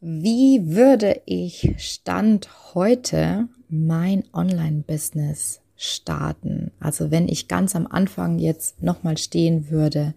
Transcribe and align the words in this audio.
Wie 0.00 0.76
würde 0.76 1.22
ich 1.26 1.74
Stand 1.78 2.48
heute 2.72 3.48
mein 3.68 4.22
Online-Business 4.32 5.60
starten? 5.76 6.70
Also 6.78 7.10
wenn 7.10 7.28
ich 7.28 7.48
ganz 7.48 7.74
am 7.74 7.88
Anfang 7.88 8.38
jetzt 8.38 8.80
nochmal 8.80 9.18
stehen 9.18 9.70
würde, 9.70 10.14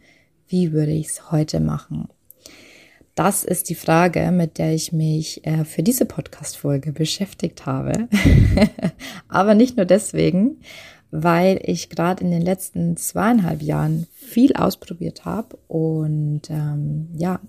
wie 0.48 0.72
würde 0.72 0.92
ich 0.92 1.08
es 1.08 1.32
heute 1.32 1.60
machen? 1.60 2.10
Das 3.16 3.44
ist 3.44 3.70
die 3.70 3.76
Frage, 3.76 4.32
mit 4.32 4.60
der 4.60 4.72
ich 4.72 4.94
mich 4.94 5.48
äh, 5.48 5.66
für 5.66 5.82
diese 5.82 6.06
Podcast-Folge 6.06 6.92
beschäftigt 6.92 7.66
habe. 7.66 8.08
Aber 9.30 9.56
nicht 9.56 9.78
nur 9.78 9.88
deswegen, 9.88 10.58
weil 11.10 11.60
ich 11.64 11.90
gerade 11.90 12.24
in 12.24 12.30
den 12.30 12.44
letzten 12.44 12.98
zweieinhalb 12.98 13.64
Jahren 13.64 14.06
viel 14.14 14.54
ausprobiert 14.54 15.26
habe 15.26 15.58
und 15.68 16.52
ähm, 16.52 17.10
ja, 17.16 17.40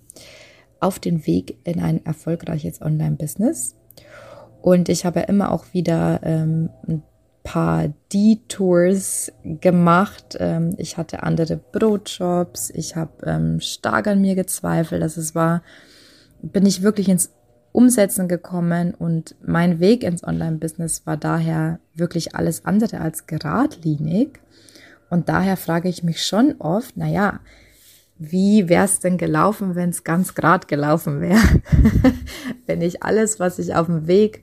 auf 0.83 0.99
den 0.99 1.27
Weg 1.27 1.59
in 1.65 1.81
ein 1.81 2.05
erfolgreiches 2.05 2.83
Online-Business. 2.83 3.77
Und 4.61 4.89
ich 4.89 5.05
habe 5.05 5.21
immer 5.21 5.51
auch 5.51 5.67
wieder 5.73 6.21
ähm, 6.23 6.71
ein 6.87 7.03
paar 7.43 7.93
Detours 8.13 9.33
gemacht. 9.45 10.37
Ähm, 10.39 10.75
ich 10.79 10.97
hatte 10.97 11.23
andere 11.23 11.57
Brotjobs. 11.57 12.71
Ich 12.71 12.97
habe 12.97 13.13
ähm, 13.27 13.61
stark 13.61 14.07
an 14.07 14.21
mir 14.21 14.35
gezweifelt. 14.35 15.03
dass 15.03 15.17
es 15.17 15.35
war, 15.35 15.63
bin 16.41 16.67
ich 16.67 16.83
wirklich 16.83 17.09
ins 17.09 17.33
Umsetzen 17.73 18.29
gekommen 18.29 18.95
und 18.95 19.35
mein 19.43 19.81
Weg 19.81 20.05
ins 20.05 20.23
Online-Business 20.23 21.07
war 21.07 21.17
daher 21.17 21.81
wirklich 21.95 22.37
alles 22.37 22.65
andere 22.65 23.01
als 23.01 23.27
geradlinig. 23.27 24.41
Und 25.09 25.29
daher 25.29 25.57
frage 25.57 25.89
ich 25.89 26.03
mich 26.03 26.25
schon 26.25 26.57
oft, 26.59 26.97
na 26.97 27.09
ja, 27.09 27.41
wie 28.31 28.69
wäre 28.69 28.85
es 28.85 29.01
denn 29.01 29.19
gelaufen, 29.19 29.75
wenn 29.75 29.91
es 29.91 30.05
ganz 30.05 30.35
grad 30.35 30.69
gelaufen 30.69 31.21
wäre? 31.21 31.41
wenn 32.67 32.83
ich 32.83 33.03
alles, 33.03 33.41
was 33.41 33.59
ich 33.59 33.75
auf 33.75 33.87
dem 33.87 34.07
Weg 34.07 34.43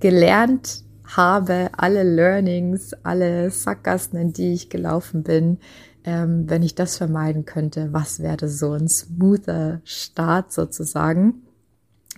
gelernt 0.00 0.82
habe, 1.04 1.70
alle 1.76 2.02
Learnings, 2.02 2.94
alle 3.02 3.50
Sackgassen, 3.50 4.18
in 4.18 4.32
die 4.32 4.52
ich 4.52 4.68
gelaufen 4.68 5.22
bin, 5.22 5.58
ähm, 6.04 6.48
wenn 6.48 6.62
ich 6.62 6.74
das 6.74 6.96
vermeiden 6.96 7.44
könnte, 7.44 7.92
was 7.92 8.20
wäre 8.20 8.48
so 8.48 8.72
ein 8.72 8.88
smoother 8.88 9.80
Start 9.84 10.52
sozusagen? 10.52 11.42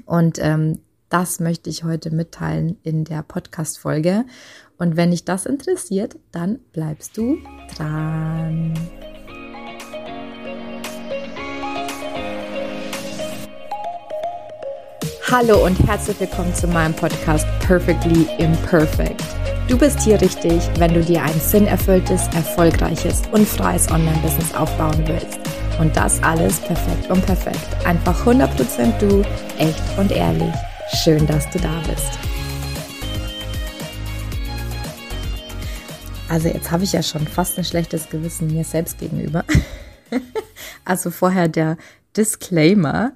Und 0.07 0.39
ähm, 0.41 0.81
das 1.09 1.41
möchte 1.41 1.71
ich 1.71 1.85
heute 1.85 2.15
mitteilen 2.15 2.79
in 2.83 3.05
der 3.05 3.23
Podcast-Folge. 3.23 4.25
Und 4.79 4.97
wenn 4.97 5.11
dich 5.11 5.25
das 5.25 5.45
interessiert, 5.45 6.17
dann 6.31 6.61
bleibst 6.73 7.17
du 7.17 7.37
dran. 7.77 8.75
Hallo 15.31 15.65
und 15.65 15.79
herzlich 15.87 16.19
willkommen 16.19 16.53
zu 16.57 16.67
meinem 16.67 16.93
Podcast 16.93 17.47
Perfectly 17.61 18.27
Imperfect. 18.39 19.23
Du 19.69 19.79
bist 19.79 20.01
hier 20.01 20.21
richtig, 20.21 20.61
wenn 20.77 20.93
du 20.93 21.05
dir 21.05 21.23
ein 21.23 21.39
sinnerfülltes, 21.39 22.27
erfolgreiches 22.35 23.23
und 23.31 23.47
freies 23.47 23.89
Online-Business 23.93 24.53
aufbauen 24.57 25.05
willst. 25.07 25.39
Und 25.79 25.97
das 25.97 26.21
alles 26.25 26.59
perfekt 26.59 27.09
und 27.13 27.25
perfekt. 27.25 27.87
Einfach 27.87 28.27
100% 28.27 28.99
du, 28.99 29.23
echt 29.57 29.81
und 29.99 30.11
ehrlich. 30.11 30.53
Schön, 31.05 31.25
dass 31.29 31.49
du 31.51 31.61
da 31.61 31.81
bist. 31.89 32.19
Also 36.29 36.49
jetzt 36.49 36.73
habe 36.73 36.83
ich 36.83 36.93
ja 36.93 37.05
schon 37.05 37.25
fast 37.29 37.57
ein 37.57 37.65
schlechtes 37.65 38.09
Gewissen 38.09 38.49
mir 38.49 38.65
selbst 38.65 38.99
gegenüber. 38.99 39.45
also 40.85 41.13
vorher 41.13 41.47
der 41.47 41.77
Disclaimer 42.17 43.13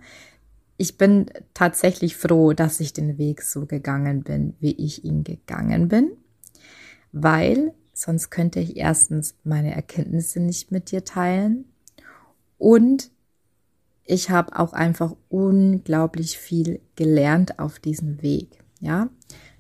ich 0.77 0.99
bin 0.99 1.27
tatsächlich 1.55 2.17
froh, 2.17 2.53
dass 2.53 2.81
ich 2.81 2.93
den 2.93 3.19
Weg 3.19 3.43
so 3.43 3.67
gegangen 3.67 4.23
bin, 4.23 4.55
wie 4.61 4.73
ich 4.73 5.05
ihn 5.05 5.25
gegangen 5.25 5.89
bin, 5.89 6.13
weil 7.13 7.75
sonst 7.93 8.31
könnte 8.31 8.61
ich 8.61 8.77
erstens 8.77 9.37
meine 9.45 9.75
Erkenntnisse 9.75 10.41
nicht 10.41 10.73
mit 10.73 10.91
dir 10.91 11.05
teilen 11.05 11.67
und 12.59 13.11
ich 14.05 14.31
habe 14.31 14.59
auch 14.59 14.73
einfach 14.73 15.15
unglaublich 15.29 16.39
viel 16.39 16.81
gelernt 16.97 17.59
auf 17.59 17.79
diesem 17.79 18.21
Weg, 18.23 18.59
ja. 18.81 19.09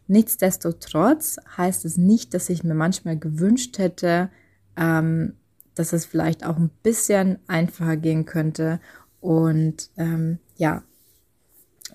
Nichtsdestotrotz 0.06 1.38
heißt 1.56 1.84
es 1.84 1.96
nicht, 1.96 2.34
dass 2.34 2.50
ich 2.50 2.62
mir 2.62 2.74
manchmal 2.74 3.18
gewünscht 3.18 3.78
hätte, 3.78 4.30
ähm, 4.76 5.34
dass 5.74 5.92
es 5.92 6.04
vielleicht 6.04 6.44
auch 6.44 6.56
ein 6.56 6.70
bisschen 6.82 7.38
einfacher 7.46 7.96
gehen 7.96 8.26
könnte. 8.26 8.80
Und 9.20 9.90
ähm, 9.96 10.38
ja, 10.56 10.82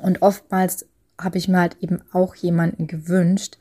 und 0.01 0.21
oftmals 0.21 0.85
habe 1.19 1.37
ich 1.37 1.47
mir 1.47 1.59
halt 1.59 1.77
eben 1.81 2.01
auch 2.11 2.35
jemanden 2.35 2.87
gewünscht, 2.87 3.57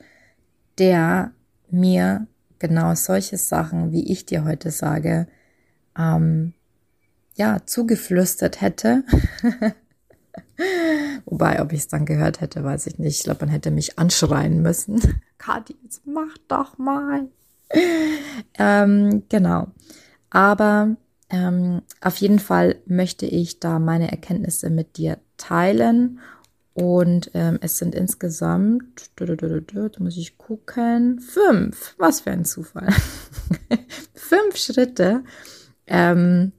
der 0.77 1.31
mir 1.69 2.27
genau 2.57 2.95
solche 2.95 3.37
Sachen, 3.37 3.91
wie 3.91 4.11
ich 4.11 4.25
dir 4.25 4.43
heute 4.43 4.71
sage, 4.71 5.27
ähm, 5.97 6.53
ja, 7.35 7.65
zugeflüstert 7.65 8.61
hätte. 8.61 9.03
Wobei, 11.25 11.61
ob 11.61 11.71
ich 11.71 11.79
es 11.79 11.87
dann 11.87 12.05
gehört 12.05 12.41
hätte, 12.41 12.63
weiß 12.63 12.87
ich 12.87 12.99
nicht. 12.99 13.17
Ich 13.17 13.23
glaube, 13.23 13.45
man 13.45 13.49
hätte 13.49 13.71
mich 13.71 13.97
anschreien 13.97 14.61
müssen. 14.61 15.01
Kathi, 15.37 15.75
jetzt 15.83 16.05
mach 16.05 16.37
doch 16.47 16.77
mal. 16.77 17.27
ähm, 18.57 19.23
genau. 19.29 19.67
Aber 20.29 20.95
ähm, 21.29 21.81
auf 22.01 22.17
jeden 22.17 22.39
Fall 22.39 22.77
möchte 22.85 23.25
ich 23.25 23.59
da 23.59 23.79
meine 23.79 24.11
Erkenntnisse 24.11 24.69
mit 24.69 24.97
dir 24.97 25.17
teilen. 25.39 26.19
Und 26.73 27.31
ähm, 27.33 27.57
es 27.61 27.77
sind 27.77 27.95
insgesamt, 27.95 29.11
da 29.15 29.25
muss 29.97 30.17
ich 30.17 30.37
gucken, 30.37 31.19
fünf. 31.19 31.95
Was 31.97 32.21
für 32.21 32.31
ein 32.31 32.45
Zufall. 32.45 32.93
fünf 34.13 34.55
Schritte, 34.55 35.23
ähm, 35.87 36.51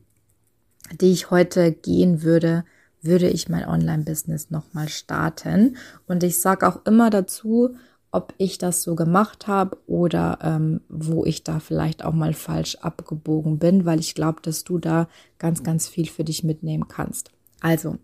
die 1.01 1.13
ich 1.13 1.31
heute 1.31 1.73
gehen 1.73 2.23
würde, 2.23 2.65
würde 3.01 3.29
ich 3.29 3.49
mein 3.49 3.67
Online-Business 3.67 4.51
nochmal 4.51 4.89
starten. 4.89 5.77
Und 6.07 6.23
ich 6.23 6.41
sage 6.41 6.69
auch 6.69 6.85
immer 6.85 7.09
dazu, 7.09 7.77
ob 8.13 8.35
ich 8.39 8.59
das 8.59 8.83
so 8.83 8.97
gemacht 8.97 9.47
habe 9.47 9.79
oder 9.87 10.39
ähm, 10.43 10.81
wo 10.89 11.25
ich 11.25 11.45
da 11.45 11.61
vielleicht 11.61 12.05
auch 12.05 12.13
mal 12.13 12.35
falsch 12.35 12.77
abgebogen 12.77 13.59
bin, 13.59 13.85
weil 13.85 14.01
ich 14.01 14.15
glaube, 14.15 14.41
dass 14.43 14.65
du 14.65 14.79
da 14.79 15.09
ganz, 15.39 15.63
ganz 15.63 15.89
viel 15.89 16.09
für 16.09 16.25
dich 16.25 16.43
mitnehmen 16.43 16.89
kannst. 16.89 17.31
Also, 17.61 17.99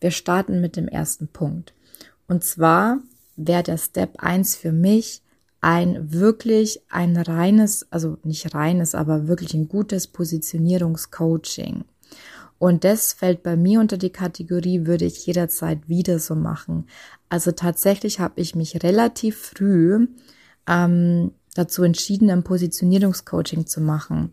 wir 0.00 0.10
starten 0.10 0.60
mit 0.60 0.76
dem 0.76 0.88
ersten 0.88 1.28
Punkt. 1.28 1.74
Und 2.26 2.44
zwar 2.44 2.98
wäre 3.36 3.62
der 3.62 3.78
Step 3.78 4.16
1 4.18 4.56
für 4.56 4.72
mich 4.72 5.22
ein 5.60 6.12
wirklich 6.12 6.82
ein 6.88 7.16
reines, 7.16 7.86
also 7.90 8.18
nicht 8.22 8.54
reines, 8.54 8.94
aber 8.94 9.26
wirklich 9.26 9.54
ein 9.54 9.68
gutes 9.68 10.06
Positionierungscoaching. 10.06 11.84
Und 12.58 12.84
das 12.84 13.12
fällt 13.12 13.42
bei 13.42 13.56
mir 13.56 13.80
unter 13.80 13.96
die 13.96 14.10
Kategorie, 14.10 14.86
würde 14.86 15.04
ich 15.04 15.26
jederzeit 15.26 15.88
wieder 15.88 16.18
so 16.18 16.34
machen. 16.34 16.86
Also 17.28 17.52
tatsächlich 17.52 18.20
habe 18.20 18.40
ich 18.40 18.54
mich 18.54 18.82
relativ 18.82 19.38
früh 19.38 20.08
ähm, 20.66 21.32
dazu 21.54 21.82
entschieden, 21.82 22.30
ein 22.30 22.42
Positionierungscoaching 22.42 23.66
zu 23.66 23.80
machen. 23.80 24.32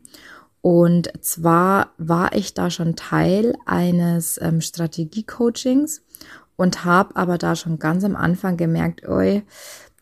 Und 0.66 1.12
zwar 1.22 1.92
war 2.00 2.34
ich 2.34 2.56
da 2.56 2.72
schon 2.72 2.96
Teil 2.96 3.56
eines 3.68 4.40
ähm, 4.42 4.62
Strategie-Coachings 4.62 6.02
und 6.56 6.84
habe 6.86 7.16
aber 7.16 7.38
da 7.38 7.56
schon 7.56 7.78
ganz 7.78 8.04
am 8.04 8.16
Anfang 8.16 8.58
gemerkt, 8.58 9.08
oi, 9.08 9.44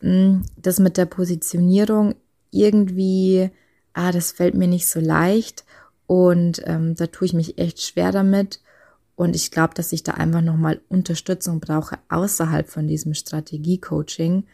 hm, 0.00 0.42
das 0.56 0.78
mit 0.78 0.96
der 0.96 1.04
Positionierung 1.04 2.14
irgendwie, 2.50 3.50
ah, 3.92 4.10
das 4.10 4.32
fällt 4.32 4.54
mir 4.54 4.66
nicht 4.66 4.88
so 4.88 5.00
leicht 5.00 5.66
und 6.06 6.62
ähm, 6.64 6.94
da 6.94 7.08
tue 7.08 7.26
ich 7.26 7.34
mich 7.34 7.58
echt 7.58 7.82
schwer 7.82 8.10
damit. 8.10 8.62
Und 9.16 9.36
ich 9.36 9.50
glaube, 9.50 9.74
dass 9.74 9.92
ich 9.92 10.02
da 10.02 10.12
einfach 10.12 10.40
nochmal 10.40 10.80
Unterstützung 10.88 11.60
brauche 11.60 11.98
außerhalb 12.08 12.70
von 12.70 12.88
diesem 12.88 13.12
Strategie-Coaching 13.12 14.44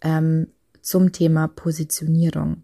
ähm, 0.00 0.46
zum 0.80 1.12
Thema 1.12 1.48
Positionierung. 1.48 2.62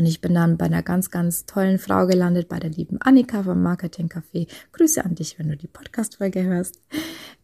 Und 0.00 0.06
ich 0.06 0.22
bin 0.22 0.32
dann 0.32 0.56
bei 0.56 0.64
einer 0.64 0.82
ganz, 0.82 1.10
ganz 1.10 1.44
tollen 1.44 1.78
Frau 1.78 2.06
gelandet, 2.06 2.48
bei 2.48 2.58
der 2.58 2.70
lieben 2.70 2.96
Annika 3.02 3.42
vom 3.42 3.62
Marketing 3.62 4.08
Café. 4.08 4.48
Grüße 4.72 5.04
an 5.04 5.14
dich, 5.14 5.38
wenn 5.38 5.50
du 5.50 5.58
die 5.58 5.66
Podcast-Folge 5.66 6.42
hörst. 6.42 6.80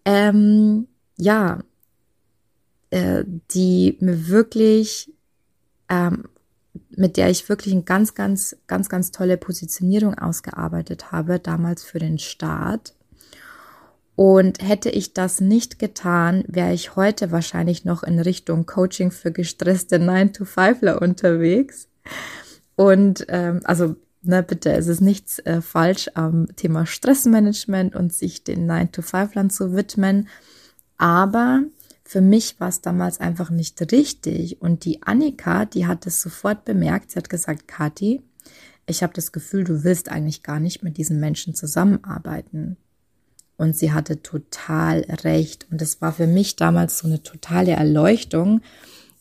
Ähm, 0.07 0.89
ja, 1.19 1.59
äh, 2.89 3.25
die 3.51 3.99
mir 4.01 4.29
wirklich, 4.29 5.13
ähm, 5.91 6.25
mit 6.89 7.19
der 7.19 7.29
ich 7.29 7.47
wirklich 7.47 7.75
eine 7.75 7.83
ganz, 7.83 8.15
ganz, 8.15 8.57
ganz, 8.67 8.89
ganz 8.89 9.11
tolle 9.11 9.37
Positionierung 9.37 10.15
ausgearbeitet 10.15 11.13
habe, 11.13 11.39
damals 11.39 11.85
für 11.85 11.99
den 11.99 12.19
Start. 12.19 12.95
Und 14.15 14.67
hätte 14.67 14.89
ich 14.89 15.13
das 15.13 15.43
nicht 15.43 15.79
getan, 15.79 16.43
wäre 16.49 16.73
ich 16.73 16.97
heute 16.97 17.33
wahrscheinlich 17.33 17.85
noch 17.85 18.03
in 18.03 18.19
Richtung 18.19 18.65
Coaching 18.65 19.11
für 19.11 19.31
gestresste 19.31 19.97
9-to-5ler 19.97 20.95
unterwegs. 20.95 21.89
Und 22.77 23.25
ähm, 23.29 23.61
also, 23.65 23.97
ne, 24.23 24.43
bitte, 24.43 24.73
es 24.73 24.87
ist 24.87 25.01
nichts 25.01 25.39
äh, 25.41 25.61
falsch 25.61 26.11
am 26.15 26.55
Thema 26.57 26.87
Stressmanagement 26.87 27.97
und 27.97 28.13
sich 28.13 28.45
den 28.45 28.71
9-to-5-Land 28.71 29.53
zu 29.53 29.75
widmen. 29.75 30.29
Aber 30.99 31.63
für 32.05 32.21
mich 32.21 32.61
war 32.61 32.69
es 32.69 32.83
damals 32.83 33.19
einfach 33.19 33.51
nicht 33.51 33.81
richtig. 33.91 34.63
Und 34.63 34.85
die 34.85 35.03
Annika, 35.03 35.65
die 35.65 35.87
hat 35.87 36.07
es 36.07 36.23
sofort 36.23 36.65
bemerkt. 36.65 37.11
Sie 37.11 37.19
hat 37.19 37.31
gesagt, 37.31 37.67
Kathi, 37.67 38.23
ich 38.87 39.03
habe 39.03 39.13
das 39.15 39.33
Gefühl, 39.33 39.65
du 39.65 39.83
willst 39.83 40.11
eigentlich 40.11 40.43
gar 40.43 40.61
nicht 40.61 40.83
mit 40.83 40.99
diesen 40.99 41.19
Menschen 41.19 41.55
zusammenarbeiten. 41.55 42.77
Und 43.57 43.77
sie 43.77 43.93
hatte 43.93 44.23
total 44.23 45.01
recht. 45.25 45.67
Und 45.71 45.83
es 45.83 46.01
war 46.01 46.13
für 46.13 46.27
mich 46.27 46.57
damals 46.57 46.99
so 46.99 47.09
eine 47.09 47.23
totale 47.23 47.73
Erleuchtung, 47.73 48.61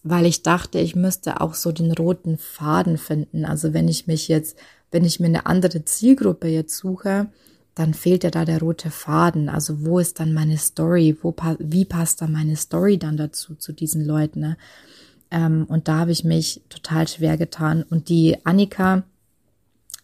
weil 0.08 0.28
ich 0.28 0.44
dachte, 0.44 0.78
ich 0.78 0.96
müsste 0.96 1.42
auch 1.42 1.56
so 1.56 1.72
den 1.72 1.92
roten 1.92 2.38
Faden 2.38 3.00
finden. 3.00 3.44
Also 3.44 3.74
wenn 3.74 3.88
ich 3.88 4.06
mich 4.06 4.28
jetzt, 4.28 4.56
wenn 4.92 5.04
ich 5.04 5.20
mir 5.20 5.26
eine 5.26 5.48
andere 5.48 5.84
Zielgruppe 5.84 6.48
jetzt 6.48 6.78
suche, 6.78 7.26
dann 7.74 7.96
fehlt 7.96 8.24
ja 8.24 8.30
da 8.30 8.46
der 8.46 8.60
rote 8.60 8.92
Faden. 8.92 9.50
Also 9.50 9.84
wo 9.84 9.98
ist 9.98 10.20
dann 10.20 10.32
meine 10.32 10.60
Story? 10.60 11.18
Wo, 11.24 11.36
wie 11.58 11.86
passt 11.86 12.22
da 12.22 12.28
meine 12.28 12.56
Story 12.56 13.00
dann 13.00 13.18
dazu, 13.18 13.56
zu 13.56 13.74
diesen 13.74 14.06
Leuten? 14.06 14.42
Ne? 14.42 14.58
Ähm, 15.32 15.66
und 15.68 15.88
da 15.88 15.98
habe 16.02 16.12
ich 16.12 16.24
mich 16.24 16.62
total 16.70 17.08
schwer 17.08 17.36
getan. 17.38 17.82
Und 17.82 18.08
die 18.08 18.38
Annika, 18.46 19.04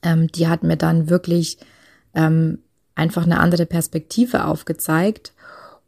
ähm, 0.02 0.32
die 0.32 0.48
hat 0.48 0.64
mir 0.64 0.78
dann 0.78 1.12
wirklich 1.12 1.60
ähm, 2.16 2.58
einfach 2.96 3.24
eine 3.24 3.40
andere 3.40 3.68
Perspektive 3.68 4.46
aufgezeigt 4.46 5.34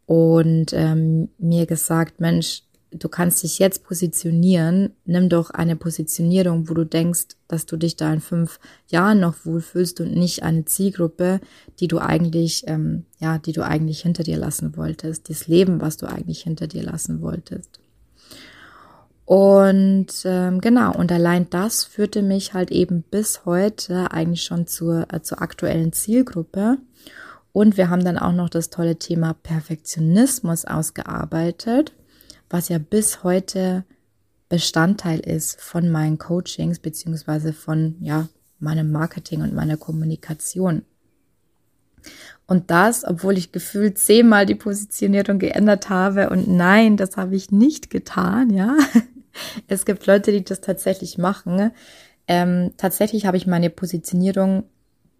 und 0.06 0.72
ähm, 0.72 1.30
mir 1.38 1.66
gesagt, 1.66 2.20
Mensch, 2.20 2.62
du 2.98 3.08
kannst 3.08 3.42
dich 3.42 3.58
jetzt 3.58 3.84
positionieren, 3.84 4.92
nimm 5.04 5.28
doch 5.28 5.50
eine 5.50 5.76
Positionierung, 5.76 6.68
wo 6.68 6.74
du 6.74 6.84
denkst, 6.84 7.36
dass 7.48 7.66
du 7.66 7.76
dich 7.76 7.96
da 7.96 8.12
in 8.12 8.20
fünf 8.20 8.60
Jahren 8.88 9.20
noch 9.20 9.44
wohlfühlst 9.44 10.00
und 10.00 10.14
nicht 10.14 10.42
eine 10.42 10.64
Zielgruppe, 10.64 11.40
die 11.80 11.88
du 11.88 11.98
eigentlich, 11.98 12.64
ähm, 12.66 13.04
ja, 13.18 13.38
die 13.38 13.52
du 13.52 13.62
eigentlich 13.62 14.02
hinter 14.02 14.22
dir 14.22 14.36
lassen 14.36 14.76
wolltest, 14.76 15.28
das 15.28 15.48
Leben, 15.48 15.80
was 15.80 15.96
du 15.96 16.06
eigentlich 16.06 16.42
hinter 16.42 16.66
dir 16.66 16.82
lassen 16.82 17.20
wolltest. 17.20 17.80
Und 19.26 20.08
ähm, 20.24 20.60
genau, 20.60 20.94
und 20.94 21.10
allein 21.10 21.48
das 21.48 21.84
führte 21.84 22.22
mich 22.22 22.52
halt 22.52 22.70
eben 22.70 23.02
bis 23.02 23.46
heute 23.46 24.10
eigentlich 24.10 24.44
schon 24.44 24.66
zur, 24.66 25.06
äh, 25.12 25.22
zur 25.22 25.40
aktuellen 25.40 25.92
Zielgruppe. 25.92 26.76
Und 27.52 27.76
wir 27.76 27.88
haben 27.88 28.04
dann 28.04 28.18
auch 28.18 28.32
noch 28.32 28.50
das 28.50 28.68
tolle 28.68 28.96
Thema 28.96 29.32
Perfektionismus 29.32 30.64
ausgearbeitet, 30.64 31.92
was 32.54 32.68
ja 32.68 32.78
bis 32.78 33.24
heute 33.24 33.84
Bestandteil 34.48 35.18
ist 35.18 35.60
von 35.60 35.88
meinen 35.90 36.18
Coachings 36.18 36.78
beziehungsweise 36.78 37.52
von 37.52 37.96
ja 37.98 38.28
meinem 38.60 38.92
Marketing 38.92 39.42
und 39.42 39.54
meiner 39.54 39.76
Kommunikation. 39.76 40.82
Und 42.46 42.70
das, 42.70 43.04
obwohl 43.04 43.38
ich 43.38 43.50
gefühlt 43.50 43.98
zehnmal 43.98 44.46
die 44.46 44.54
Positionierung 44.54 45.40
geändert 45.40 45.90
habe. 45.90 46.30
Und 46.30 46.46
nein, 46.46 46.96
das 46.96 47.16
habe 47.16 47.34
ich 47.34 47.50
nicht 47.50 47.90
getan, 47.90 48.50
ja. 48.50 48.76
Es 49.66 49.84
gibt 49.84 50.06
Leute, 50.06 50.30
die 50.30 50.44
das 50.44 50.60
tatsächlich 50.60 51.18
machen. 51.18 51.72
Ähm, 52.28 52.70
tatsächlich 52.76 53.26
habe 53.26 53.36
ich 53.36 53.48
meine 53.48 53.68
Positionierung 53.68 54.62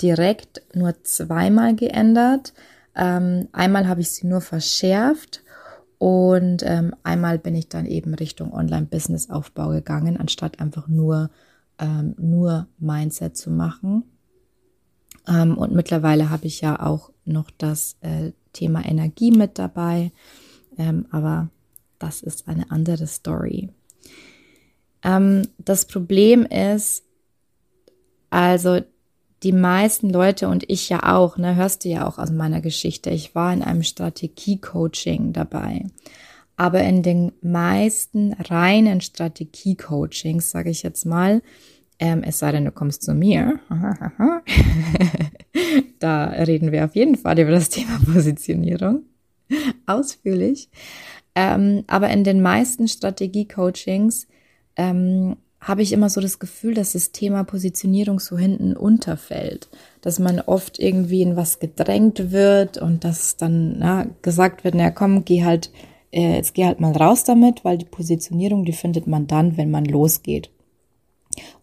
direkt 0.00 0.62
nur 0.72 1.02
zweimal 1.02 1.74
geändert. 1.74 2.54
Ähm, 2.94 3.48
einmal 3.50 3.88
habe 3.88 4.02
ich 4.02 4.12
sie 4.12 4.28
nur 4.28 4.40
verschärft 4.40 5.43
und 6.04 6.62
ähm, 6.66 6.94
einmal 7.02 7.38
bin 7.38 7.54
ich 7.54 7.70
dann 7.70 7.86
eben 7.86 8.12
Richtung 8.12 8.52
Online-Business-Aufbau 8.52 9.70
gegangen, 9.70 10.18
anstatt 10.18 10.60
einfach 10.60 10.86
nur, 10.86 11.30
ähm, 11.78 12.14
nur 12.18 12.66
Mindset 12.78 13.38
zu 13.38 13.50
machen. 13.50 14.02
Ähm, 15.26 15.56
und 15.56 15.72
mittlerweile 15.72 16.28
habe 16.28 16.46
ich 16.46 16.60
ja 16.60 16.78
auch 16.78 17.10
noch 17.24 17.50
das 17.56 17.96
äh, 18.02 18.32
Thema 18.52 18.84
Energie 18.84 19.30
mit 19.30 19.58
dabei. 19.58 20.12
Ähm, 20.76 21.06
aber 21.10 21.48
das 21.98 22.20
ist 22.20 22.48
eine 22.48 22.70
andere 22.70 23.06
Story. 23.06 23.70
Ähm, 25.02 25.48
das 25.56 25.86
Problem 25.86 26.44
ist, 26.44 27.02
also 28.28 28.82
die 29.44 29.52
meisten 29.52 30.10
Leute 30.10 30.48
und 30.48 30.68
ich 30.68 30.88
ja 30.88 31.14
auch, 31.14 31.36
ne, 31.36 31.54
hörst 31.54 31.84
du 31.84 31.90
ja 31.90 32.06
auch 32.06 32.18
aus 32.18 32.30
meiner 32.30 32.60
Geschichte. 32.60 33.10
Ich 33.10 33.34
war 33.34 33.52
in 33.52 33.62
einem 33.62 33.82
Strategie-Coaching 33.82 35.32
dabei. 35.32 35.84
Aber 36.56 36.82
in 36.82 37.02
den 37.02 37.32
meisten 37.42 38.32
reinen 38.32 39.00
Strategie-Coachings, 39.00 40.50
sage 40.50 40.70
ich 40.70 40.82
jetzt 40.82 41.04
mal, 41.04 41.42
ähm, 41.98 42.22
es 42.24 42.38
sei 42.38 42.52
denn, 42.52 42.64
du 42.64 42.72
kommst 42.72 43.02
zu 43.02 43.14
mir, 43.14 43.60
da 45.98 46.24
reden 46.24 46.72
wir 46.72 46.86
auf 46.86 46.96
jeden 46.96 47.16
Fall 47.16 47.38
über 47.38 47.50
das 47.50 47.68
Thema 47.68 48.00
Positionierung 48.12 49.02
ausführlich. 49.86 50.70
Ähm, 51.34 51.84
aber 51.86 52.08
in 52.10 52.24
den 52.24 52.40
meisten 52.40 52.88
Strategie-Coachings 52.88 54.26
ähm, 54.76 55.36
habe 55.64 55.82
ich 55.82 55.92
immer 55.92 56.10
so 56.10 56.20
das 56.20 56.38
Gefühl, 56.38 56.74
dass 56.74 56.92
das 56.92 57.10
Thema 57.10 57.42
Positionierung 57.42 58.20
so 58.20 58.36
hinten 58.36 58.76
unterfällt, 58.76 59.68
dass 60.02 60.18
man 60.18 60.40
oft 60.40 60.78
irgendwie 60.78 61.22
in 61.22 61.36
was 61.36 61.58
gedrängt 61.58 62.30
wird 62.32 62.76
und 62.76 63.02
dass 63.02 63.38
dann 63.38 63.78
na, 63.78 64.06
gesagt 64.20 64.62
wird, 64.62 64.74
na 64.74 64.90
komm, 64.90 65.24
geh 65.24 65.42
halt, 65.42 65.70
äh, 66.12 66.34
jetzt 66.36 66.52
geh 66.52 66.66
halt 66.66 66.80
mal 66.80 66.92
raus 66.92 67.24
damit, 67.24 67.64
weil 67.64 67.78
die 67.78 67.86
Positionierung, 67.86 68.66
die 68.66 68.74
findet 68.74 69.06
man 69.06 69.26
dann, 69.26 69.56
wenn 69.56 69.70
man 69.70 69.86
losgeht. 69.86 70.50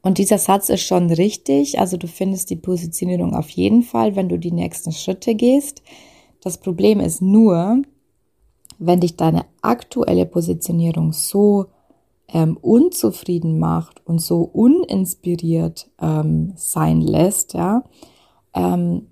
Und 0.02 0.18
dieser 0.18 0.40
Satz 0.40 0.70
ist 0.70 0.82
schon 0.82 1.12
richtig, 1.12 1.80
also 1.80 1.96
du 1.96 2.08
findest 2.08 2.50
die 2.50 2.56
Positionierung 2.56 3.36
auf 3.36 3.52
jeden 3.52 3.84
Fall, 3.84 4.16
wenn 4.16 4.30
du 4.30 4.38
die 4.38 4.52
nächsten 4.52 4.92
Schritte 4.92 5.36
gehst. 5.36 5.84
Das 6.42 6.58
Problem 6.58 7.00
ist 7.00 7.22
nur, 7.22 7.84
wenn 8.80 9.00
dich 9.00 9.16
deine 9.16 9.46
aktuelle 9.62 10.26
Positionierung 10.26 11.14
so 11.14 11.68
ähm, 12.34 12.58
unzufrieden 12.58 13.60
macht 13.60 14.06
und 14.06 14.20
so 14.22 14.42
uninspiriert 14.42 15.90
ähm, 16.02 16.54
sein 16.56 17.02
lässt, 17.02 17.54
ja, 17.54 17.84
ähm, 18.54 19.08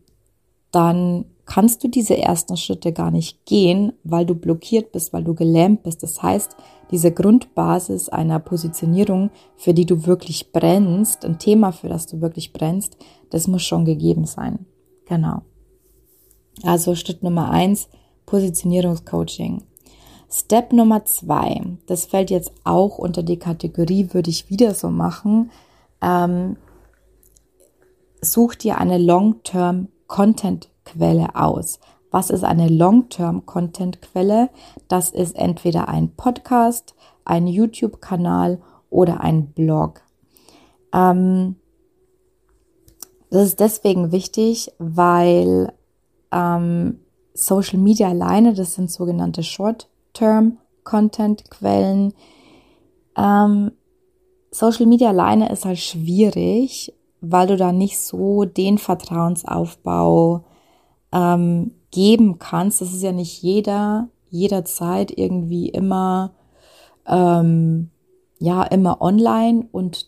dann 0.71 1.25
kannst 1.45 1.83
du 1.83 1.87
diese 1.87 2.15
ersten 2.15 2.57
Schritte 2.57 2.93
gar 2.93 3.09
nicht 3.09 3.45
gehen, 3.45 3.93
weil 4.03 4.25
du 4.25 4.35
blockiert 4.35 4.91
bist, 4.91 5.13
weil 5.13 5.23
du 5.23 5.33
gelähmt 5.33 5.81
bist. 5.81 6.03
Das 6.03 6.21
heißt, 6.21 6.55
diese 6.91 7.11
Grundbasis 7.11 8.07
einer 8.07 8.39
Positionierung, 8.39 9.31
für 9.55 9.73
die 9.73 9.85
du 9.85 10.05
wirklich 10.05 10.51
brennst, 10.51 11.25
ein 11.25 11.39
Thema, 11.39 11.71
für 11.71 11.89
das 11.89 12.05
du 12.05 12.21
wirklich 12.21 12.53
brennst, 12.53 12.97
das 13.31 13.47
muss 13.47 13.63
schon 13.63 13.83
gegeben 13.83 14.25
sein. 14.25 14.67
Genau. 15.05 15.41
Also 16.61 16.93
Schritt 16.93 17.23
Nummer 17.23 17.49
eins, 17.49 17.89
Positionierungscoaching. 18.27 19.63
Step 20.31 20.73
Nummer 20.73 21.05
zwei, 21.05 21.61
das 21.87 22.05
fällt 22.05 22.29
jetzt 22.29 22.51
auch 22.63 22.99
unter 22.99 23.23
die 23.23 23.39
Kategorie, 23.39 24.09
würde 24.13 24.29
ich 24.29 24.49
wieder 24.49 24.75
so 24.75 24.89
machen. 24.89 25.49
Ähm, 26.01 26.57
such 28.21 28.55
dir 28.55 28.77
eine 28.77 28.99
Long-Term 28.99 29.87
Content 30.07 30.69
Quelle 30.85 31.35
aus. 31.35 31.79
Was 32.11 32.29
ist 32.29 32.43
eine 32.43 32.67
Long-Term 32.67 33.45
Content 33.45 34.01
Quelle? 34.01 34.49
Das 34.87 35.09
ist 35.09 35.35
entweder 35.35 35.87
ein 35.87 36.15
Podcast, 36.15 36.95
ein 37.25 37.47
YouTube-Kanal 37.47 38.61
oder 38.89 39.21
ein 39.21 39.47
Blog. 39.47 40.01
Ähm, 40.93 41.55
das 43.31 43.45
ist 43.45 43.59
deswegen 43.59 44.11
wichtig, 44.11 44.71
weil 44.79 45.73
ähm, 46.31 46.99
Social 47.33 47.79
Media 47.79 48.09
alleine, 48.09 48.53
das 48.53 48.73
sind 48.75 48.91
sogenannte 48.91 49.43
Short 49.43 49.88
Short-Term-Content-Quellen. 50.09 52.13
Ähm, 53.17 53.71
Social 54.51 54.85
Media 54.85 55.09
alleine 55.09 55.51
ist 55.51 55.65
halt 55.65 55.79
schwierig, 55.79 56.93
weil 57.21 57.47
du 57.47 57.57
da 57.57 57.71
nicht 57.71 57.99
so 57.99 58.45
den 58.45 58.77
Vertrauensaufbau 58.77 60.45
ähm, 61.11 61.71
geben 61.91 62.39
kannst. 62.39 62.81
Das 62.81 62.93
ist 62.93 63.03
ja 63.03 63.11
nicht 63.11 63.41
jeder 63.41 64.09
jederzeit 64.31 65.11
irgendwie 65.17 65.69
immer 65.69 66.33
ähm, 67.07 67.89
ja 68.37 68.61
immer 68.63 69.01
online 69.01 69.67
und 69.71 70.05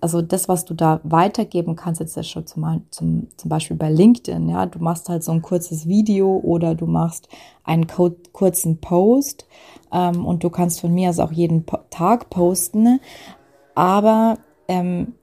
also 0.00 0.22
das, 0.22 0.48
was 0.48 0.64
du 0.64 0.74
da 0.74 1.00
weitergeben 1.02 1.76
kannst, 1.76 2.00
jetzt 2.00 2.16
ja 2.16 2.22
schon 2.22 2.46
zum, 2.46 2.82
zum, 2.90 3.28
zum 3.36 3.48
Beispiel 3.48 3.76
bei 3.76 3.90
LinkedIn, 3.90 4.48
ja, 4.48 4.66
du 4.66 4.78
machst 4.78 5.08
halt 5.08 5.22
so 5.22 5.32
ein 5.32 5.42
kurzes 5.42 5.86
Video 5.86 6.38
oder 6.42 6.74
du 6.74 6.86
machst 6.86 7.28
einen 7.64 7.86
kurzen 8.32 8.78
Post 8.78 9.46
ähm, 9.92 10.24
und 10.24 10.42
du 10.42 10.50
kannst 10.50 10.80
von 10.80 10.92
mir 10.92 11.10
aus 11.10 11.18
auch 11.18 11.32
jeden 11.32 11.66
Tag 11.90 12.30
posten, 12.30 13.00
aber 13.74 14.38
ähm, 14.68 15.14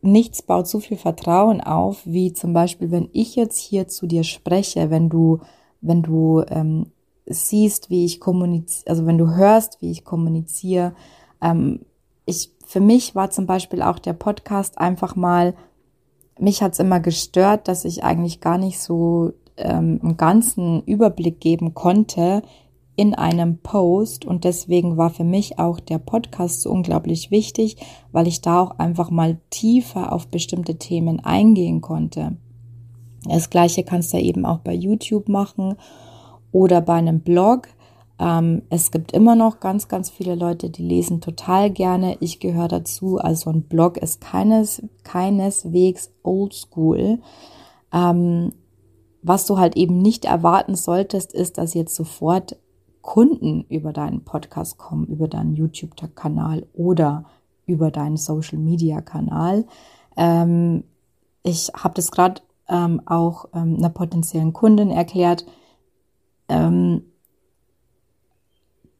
nichts 0.00 0.42
baut 0.42 0.68
so 0.68 0.80
viel 0.80 0.96
Vertrauen 0.96 1.60
auf, 1.60 2.00
wie 2.04 2.32
zum 2.32 2.52
Beispiel, 2.52 2.90
wenn 2.90 3.08
ich 3.12 3.36
jetzt 3.36 3.58
hier 3.58 3.88
zu 3.88 4.06
dir 4.06 4.24
spreche, 4.24 4.90
wenn 4.90 5.08
du, 5.08 5.40
wenn 5.80 6.02
du 6.02 6.42
ähm, 6.48 6.86
siehst, 7.26 7.90
wie 7.90 8.04
ich 8.04 8.20
kommuniziere, 8.20 8.90
also 8.90 9.06
wenn 9.06 9.18
du 9.18 9.34
hörst, 9.34 9.82
wie 9.82 9.90
ich 9.90 10.04
kommuniziere, 10.04 10.94
ähm, 11.42 11.80
ich 12.24 12.57
für 12.68 12.80
mich 12.80 13.14
war 13.14 13.30
zum 13.30 13.46
Beispiel 13.46 13.80
auch 13.80 13.98
der 13.98 14.12
Podcast 14.12 14.76
einfach 14.76 15.16
mal, 15.16 15.54
mich 16.38 16.62
hat's 16.62 16.78
immer 16.78 17.00
gestört, 17.00 17.66
dass 17.66 17.86
ich 17.86 18.04
eigentlich 18.04 18.42
gar 18.42 18.58
nicht 18.58 18.78
so 18.78 19.32
ähm, 19.56 19.98
einen 20.02 20.18
ganzen 20.18 20.82
Überblick 20.82 21.40
geben 21.40 21.72
konnte 21.72 22.42
in 22.94 23.14
einem 23.14 23.56
Post 23.56 24.26
und 24.26 24.44
deswegen 24.44 24.98
war 24.98 25.08
für 25.08 25.24
mich 25.24 25.58
auch 25.58 25.80
der 25.80 25.96
Podcast 25.96 26.60
so 26.60 26.70
unglaublich 26.70 27.30
wichtig, 27.30 27.78
weil 28.12 28.28
ich 28.28 28.42
da 28.42 28.60
auch 28.60 28.78
einfach 28.78 29.08
mal 29.08 29.38
tiefer 29.48 30.12
auf 30.12 30.26
bestimmte 30.26 30.76
Themen 30.76 31.20
eingehen 31.20 31.80
konnte. 31.80 32.36
Das 33.24 33.48
gleiche 33.48 33.82
kannst 33.82 34.12
du 34.12 34.18
eben 34.18 34.44
auch 34.44 34.58
bei 34.58 34.74
YouTube 34.74 35.30
machen 35.30 35.76
oder 36.52 36.82
bei 36.82 36.96
einem 36.96 37.20
Blog. 37.20 37.68
Ähm, 38.18 38.62
es 38.70 38.90
gibt 38.90 39.12
immer 39.12 39.36
noch 39.36 39.60
ganz, 39.60 39.88
ganz 39.88 40.10
viele 40.10 40.34
Leute, 40.34 40.70
die 40.70 40.82
lesen 40.82 41.20
total 41.20 41.70
gerne. 41.70 42.16
Ich 42.20 42.40
gehöre 42.40 42.68
dazu. 42.68 43.18
Also 43.18 43.50
ein 43.50 43.62
Blog 43.62 43.96
ist 43.96 44.20
keines, 44.20 44.82
keineswegs 45.04 46.10
oldschool. 46.22 47.20
Ähm, 47.92 48.52
was 49.22 49.46
du 49.46 49.58
halt 49.58 49.76
eben 49.76 49.98
nicht 49.98 50.24
erwarten 50.24 50.74
solltest, 50.74 51.32
ist, 51.32 51.58
dass 51.58 51.74
jetzt 51.74 51.94
sofort 51.94 52.56
Kunden 53.02 53.64
über 53.68 53.92
deinen 53.92 54.24
Podcast 54.24 54.78
kommen, 54.78 55.06
über 55.06 55.28
deinen 55.28 55.54
YouTube-Kanal 55.54 56.66
oder 56.74 57.24
über 57.66 57.90
deinen 57.90 58.16
Social-Media-Kanal. 58.16 59.64
Ähm, 60.16 60.84
ich 61.42 61.70
habe 61.74 61.94
das 61.94 62.10
gerade 62.10 62.42
ähm, 62.68 63.00
auch 63.06 63.46
ähm, 63.54 63.76
einer 63.76 63.90
potenziellen 63.90 64.52
Kundin 64.52 64.90
erklärt. 64.90 65.46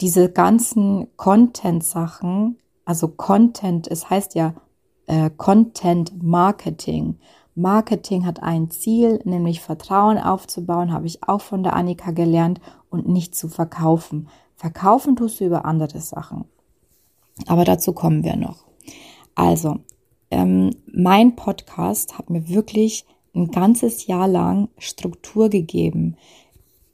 Diese 0.00 0.30
ganzen 0.30 1.08
Content-Sachen, 1.16 2.58
also 2.84 3.08
Content, 3.08 3.88
es 3.88 4.08
heißt 4.08 4.34
ja 4.34 4.54
äh, 5.06 5.30
Content 5.36 6.22
Marketing. 6.22 7.18
Marketing 7.54 8.24
hat 8.24 8.42
ein 8.42 8.70
Ziel, 8.70 9.20
nämlich 9.24 9.60
Vertrauen 9.60 10.18
aufzubauen, 10.18 10.92
habe 10.92 11.06
ich 11.06 11.24
auch 11.24 11.40
von 11.40 11.64
der 11.64 11.74
Annika 11.74 12.12
gelernt 12.12 12.60
und 12.90 13.08
nicht 13.08 13.34
zu 13.34 13.48
verkaufen. 13.48 14.28
Verkaufen 14.54 15.16
tust 15.16 15.40
du 15.40 15.46
über 15.46 15.64
andere 15.64 16.00
Sachen. 16.00 16.44
Aber 17.46 17.64
dazu 17.64 17.92
kommen 17.92 18.22
wir 18.22 18.36
noch. 18.36 18.64
Also, 19.34 19.78
ähm, 20.30 20.70
mein 20.86 21.36
Podcast 21.36 22.18
hat 22.18 22.30
mir 22.30 22.48
wirklich 22.48 23.04
ein 23.34 23.50
ganzes 23.50 24.06
Jahr 24.06 24.28
lang 24.28 24.68
Struktur 24.78 25.48
gegeben. 25.48 26.16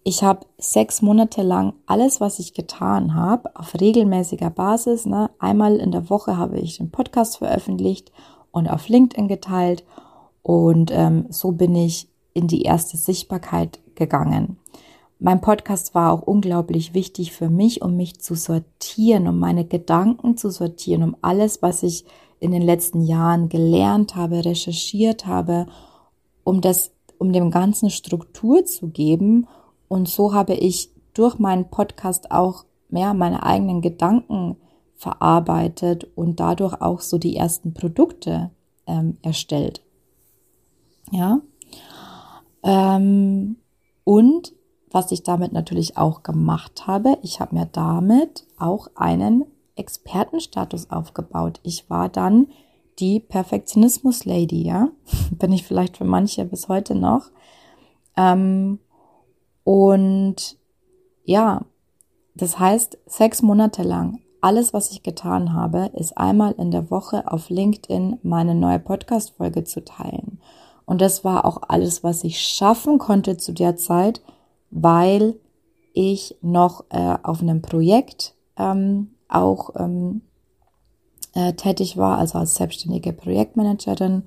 Ich 0.07 0.23
habe 0.23 0.47
sechs 0.59 1.01
Monate 1.01 1.43
lang 1.43 1.73
alles, 1.87 2.21
was 2.21 2.39
ich 2.39 2.53
getan 2.53 3.15
habe, 3.15 3.57
auf 3.57 3.75
regelmäßiger 3.81 4.51
Basis. 4.51 5.07
Ne? 5.07 5.31
Einmal 5.39 5.77
in 5.77 5.93
der 5.93 6.11
Woche 6.11 6.37
habe 6.37 6.59
ich 6.59 6.77
den 6.77 6.91
Podcast 6.91 7.39
veröffentlicht 7.39 8.13
und 8.53 8.69
auf 8.69 8.89
LinkedIn 8.89 9.29
geteilt 9.29 9.83
und 10.43 10.91
ähm, 10.93 11.25
so 11.31 11.53
bin 11.53 11.75
ich 11.75 12.07
in 12.35 12.49
die 12.49 12.63
erste 12.63 12.99
Sichtbarkeit 12.99 13.81
gegangen. 13.95 14.59
Mein 15.19 15.41
Podcast 15.41 15.95
war 15.95 16.13
auch 16.13 16.21
unglaublich 16.21 16.93
wichtig 16.93 17.33
für 17.33 17.49
mich, 17.49 17.81
um 17.81 17.97
mich 17.97 18.21
zu 18.21 18.35
sortieren, 18.35 19.27
um 19.27 19.39
meine 19.39 19.65
Gedanken 19.65 20.37
zu 20.37 20.51
sortieren, 20.51 21.03
um 21.03 21.17
alles, 21.23 21.63
was 21.63 21.83
ich 21.83 22.05
in 22.41 22.51
den 22.51 22.61
letzten 22.61 23.01
Jahren 23.01 23.49
gelernt 23.49 24.17
habe, 24.17 24.45
recherchiert 24.45 25.25
habe, 25.25 25.67
um 26.43 26.61
das, 26.61 26.91
um 27.17 27.33
dem 27.33 27.51
Ganzen 27.51 27.89
Struktur 27.89 28.67
zu 28.67 28.89
geben. 28.89 29.47
Und 29.89 30.09
so 30.09 30.35
habe 30.35 30.55
ich 30.55 30.91
durch 31.15 31.39
meinen 31.39 31.71
Podcast 31.71 32.31
auch 32.31 32.65
mehr 32.89 33.15
meine 33.15 33.43
eigenen 33.43 33.81
Gedanken 33.81 34.57
verarbeitet 34.97 36.07
und 36.15 36.41
dadurch 36.41 36.81
auch 36.81 37.01
so 37.01 37.19
die 37.19 37.37
ersten 37.37 37.75
Produkte 37.75 38.51
ähm, 38.87 39.19
erstellt. 39.23 39.83
Ja. 41.11 41.41
Ähm, 42.63 43.57
und 44.05 44.53
was 44.91 45.11
ich 45.11 45.23
damit 45.23 45.53
natürlich 45.53 45.97
auch 45.97 46.23
gemacht 46.23 46.87
habe, 46.87 47.19
ich 47.23 47.41
habe 47.41 47.57
mir 47.57 47.67
damit 47.67 48.47
auch 48.59 48.89
einen 48.95 49.45
Expertenstatus 49.77 50.91
aufgebaut. 50.91 51.61
Ich 51.65 51.91
war 51.91 52.09
dann 52.09 52.47
die 53.01 53.19
Perfektionismus-Lady, 53.19 54.63
ja. 54.63 54.89
Bin 55.33 55.53
ich 55.53 55.65
vielleicht 55.65 55.97
für 55.97 56.05
manche 56.05 56.45
bis 56.45 56.69
heute 56.69 56.95
noch. 56.95 57.31
Ähm, 58.17 58.79
und 59.65 60.57
ja, 61.25 61.63
das 62.35 62.59
heißt, 62.59 62.99
sechs 63.07 63.43
Monate 63.43 63.83
lang, 63.83 64.21
alles, 64.41 64.75
was 64.75 64.91
ich 64.91 65.03
getan 65.03 65.55
habe, 65.55 65.91
ist 65.95 66.19
einmal 66.19 66.53
in 66.53 66.71
der 66.71 66.91
Woche 66.91 67.31
auf 67.33 67.49
LinkedIn 67.49 68.19
meine 68.23 68.55
neue 68.55 68.79
Podcast-Folge 68.79 69.65
zu 69.65 69.83
teilen. 69.85 70.39
Und 70.85 71.01
das 71.01 71.25
war 71.25 71.47
auch 71.47 71.63
alles, 71.69 72.05
was 72.05 72.25
ich 72.25 72.41
schaffen 72.41 72.99
konnte 72.99 73.39
zu 73.39 73.53
der 73.53 73.77
Zeit, 73.77 74.21
weil 74.71 75.37
ich 75.95 76.37
noch 76.43 76.85
äh, 76.91 77.17
auf 77.23 77.41
einem 77.41 77.63
Projekt 77.63 78.35
ähm, 78.59 79.15
auch 79.29 79.71
ähm, 79.77 80.21
äh, 81.35 81.55
tätig 81.55 81.97
war, 81.97 82.19
also 82.19 82.39
als 82.39 82.57
selbstständige 82.57 83.13
Projektmanagerin. 83.13 84.25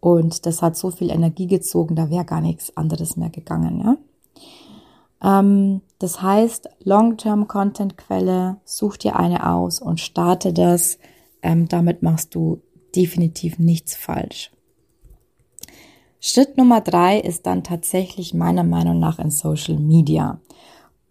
Und 0.00 0.46
das 0.46 0.62
hat 0.62 0.76
so 0.76 0.90
viel 0.90 1.10
Energie 1.10 1.48
gezogen, 1.48 1.96
da 1.96 2.10
wäre 2.10 2.24
gar 2.24 2.40
nichts 2.40 2.76
anderes 2.76 3.16
mehr 3.16 3.30
gegangen. 3.30 3.80
Ja? 3.80 3.96
Ähm, 5.22 5.82
das 5.98 6.22
heißt, 6.22 6.68
Long-Term-Content-Quelle, 6.84 8.58
such 8.64 8.96
dir 8.98 9.16
eine 9.16 9.48
aus 9.48 9.80
und 9.80 10.00
starte 10.00 10.52
das. 10.52 10.98
Ähm, 11.42 11.68
damit 11.68 12.02
machst 12.02 12.34
du 12.34 12.60
definitiv 12.94 13.58
nichts 13.58 13.94
falsch. 13.94 14.50
Schritt 16.20 16.56
Nummer 16.56 16.80
drei 16.80 17.20
ist 17.20 17.46
dann 17.46 17.62
tatsächlich 17.62 18.34
meiner 18.34 18.64
Meinung 18.64 18.98
nach 18.98 19.18
in 19.18 19.30
Social 19.30 19.78
Media. 19.78 20.40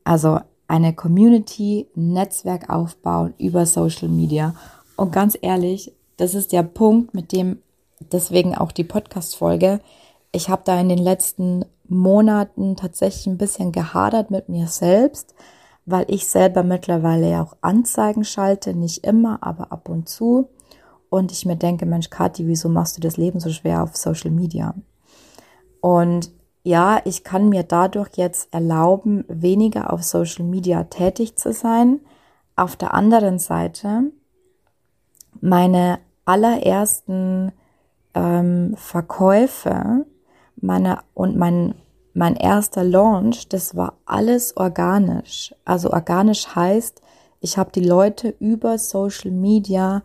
Also 0.03 0.39
eine 0.67 0.93
Community, 0.93 1.87
Netzwerk 1.95 2.69
aufbauen 2.69 3.33
über 3.37 3.65
Social 3.65 4.09
Media. 4.09 4.55
Und 4.97 5.13
ganz 5.13 5.37
ehrlich, 5.41 5.93
das 6.17 6.33
ist 6.33 6.51
der 6.51 6.63
Punkt, 6.63 7.13
mit 7.13 7.31
dem 7.31 7.59
deswegen 7.99 8.55
auch 8.55 8.71
die 8.71 8.83
Podcast-Folge. 8.83 9.79
Ich 10.31 10.49
habe 10.49 10.63
da 10.65 10.79
in 10.79 10.89
den 10.89 10.97
letzten 10.97 11.65
Monaten 11.89 12.75
tatsächlich 12.75 13.27
ein 13.27 13.37
bisschen 13.37 13.71
gehadert 13.71 14.31
mit 14.31 14.49
mir 14.49 14.67
selbst, 14.67 15.35
weil 15.85 16.05
ich 16.09 16.27
selber 16.27 16.63
mittlerweile 16.63 17.29
ja 17.29 17.43
auch 17.43 17.55
Anzeigen 17.61 18.25
schalte, 18.25 18.73
nicht 18.73 19.05
immer, 19.05 19.39
aber 19.41 19.71
ab 19.71 19.89
und 19.89 20.09
zu. 20.09 20.49
Und 21.09 21.31
ich 21.31 21.45
mir 21.45 21.55
denke, 21.55 21.85
Mensch, 21.85 22.09
Kathi, 22.09 22.47
wieso 22.47 22.67
machst 22.67 22.97
du 22.97 23.01
das 23.01 23.17
Leben 23.17 23.39
so 23.39 23.49
schwer 23.49 23.83
auf 23.83 23.95
Social 23.95 24.31
Media? 24.31 24.75
Und 25.79 26.31
ja, 26.63 26.99
ich 27.05 27.23
kann 27.23 27.47
mir 27.47 27.63
dadurch 27.63 28.09
jetzt 28.17 28.53
erlauben, 28.53 29.23
weniger 29.29 29.93
auf 29.93 30.03
Social 30.03 30.43
Media 30.43 30.83
tätig 30.83 31.37
zu 31.37 31.53
sein. 31.53 32.01
Auf 32.57 32.75
der 32.75 32.93
anderen 32.93 33.39
Seite, 33.39 34.11
meine 35.39 35.99
allerersten 36.25 37.53
ähm, 38.13 38.73
Verkäufe 38.75 40.05
meine, 40.61 40.99
und 41.13 41.37
mein, 41.37 41.75
mein 42.13 42.35
erster 42.35 42.83
Launch, 42.83 43.47
das 43.49 43.75
war 43.75 43.93
alles 44.05 44.55
organisch. 44.57 45.53
Also 45.65 45.91
organisch 45.91 46.55
heißt, 46.55 47.01
ich 47.39 47.57
habe 47.57 47.71
die 47.71 47.85
Leute 47.85 48.35
über 48.39 48.77
Social 48.77 49.31
Media 49.31 50.03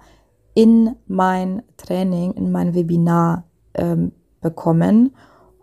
in 0.54 0.96
mein 1.06 1.62
Training, 1.76 2.32
in 2.32 2.52
mein 2.52 2.74
Webinar 2.74 3.44
ähm, 3.74 4.12
bekommen 4.40 5.12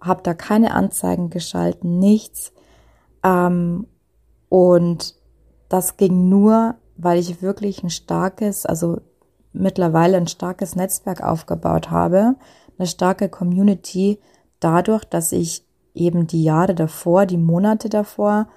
habe 0.01 0.23
da 0.23 0.33
keine 0.33 0.73
Anzeigen 0.73 1.29
geschalten, 1.29 1.99
nichts. 1.99 2.53
Ähm, 3.23 3.87
und 4.49 5.15
das 5.67 5.97
ging 5.97 6.29
nur, 6.29 6.75
weil 6.97 7.19
ich 7.19 7.41
wirklich 7.41 7.83
ein 7.83 7.89
starkes, 7.89 8.65
also 8.65 9.01
mittlerweile 9.51 10.17
ein 10.17 10.27
starkes 10.27 10.75
Netzwerk 10.75 11.21
aufgebaut 11.21 11.91
habe, 11.91 12.35
eine 12.77 12.87
starke 12.87 13.29
Community, 13.29 14.19
dadurch, 14.59 15.05
dass 15.05 15.31
ich 15.31 15.63
eben 15.93 16.27
die 16.27 16.43
Jahre 16.43 16.75
davor, 16.75 17.25
die 17.25 17.37
Monate 17.37 17.89
davor 17.89 18.47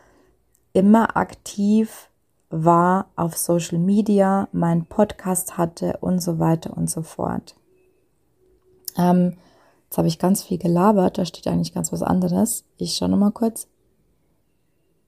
immer 0.72 1.16
aktiv 1.16 2.08
war 2.50 3.06
auf 3.16 3.36
Social 3.36 3.78
Media, 3.78 4.48
meinen 4.52 4.86
Podcast 4.86 5.56
hatte 5.56 5.98
und 6.00 6.20
so 6.20 6.38
weiter 6.38 6.76
und 6.76 6.90
so 6.90 7.02
fort. 7.02 7.56
Ähm, 8.96 9.36
Jetzt 9.92 9.98
habe 9.98 10.08
ich 10.08 10.18
ganz 10.18 10.42
viel 10.42 10.56
gelabert, 10.56 11.18
da 11.18 11.26
steht 11.26 11.46
eigentlich 11.46 11.74
ganz 11.74 11.92
was 11.92 12.02
anderes. 12.02 12.64
Ich 12.78 12.94
schaue 12.94 13.10
nochmal 13.10 13.30
kurz. 13.30 13.68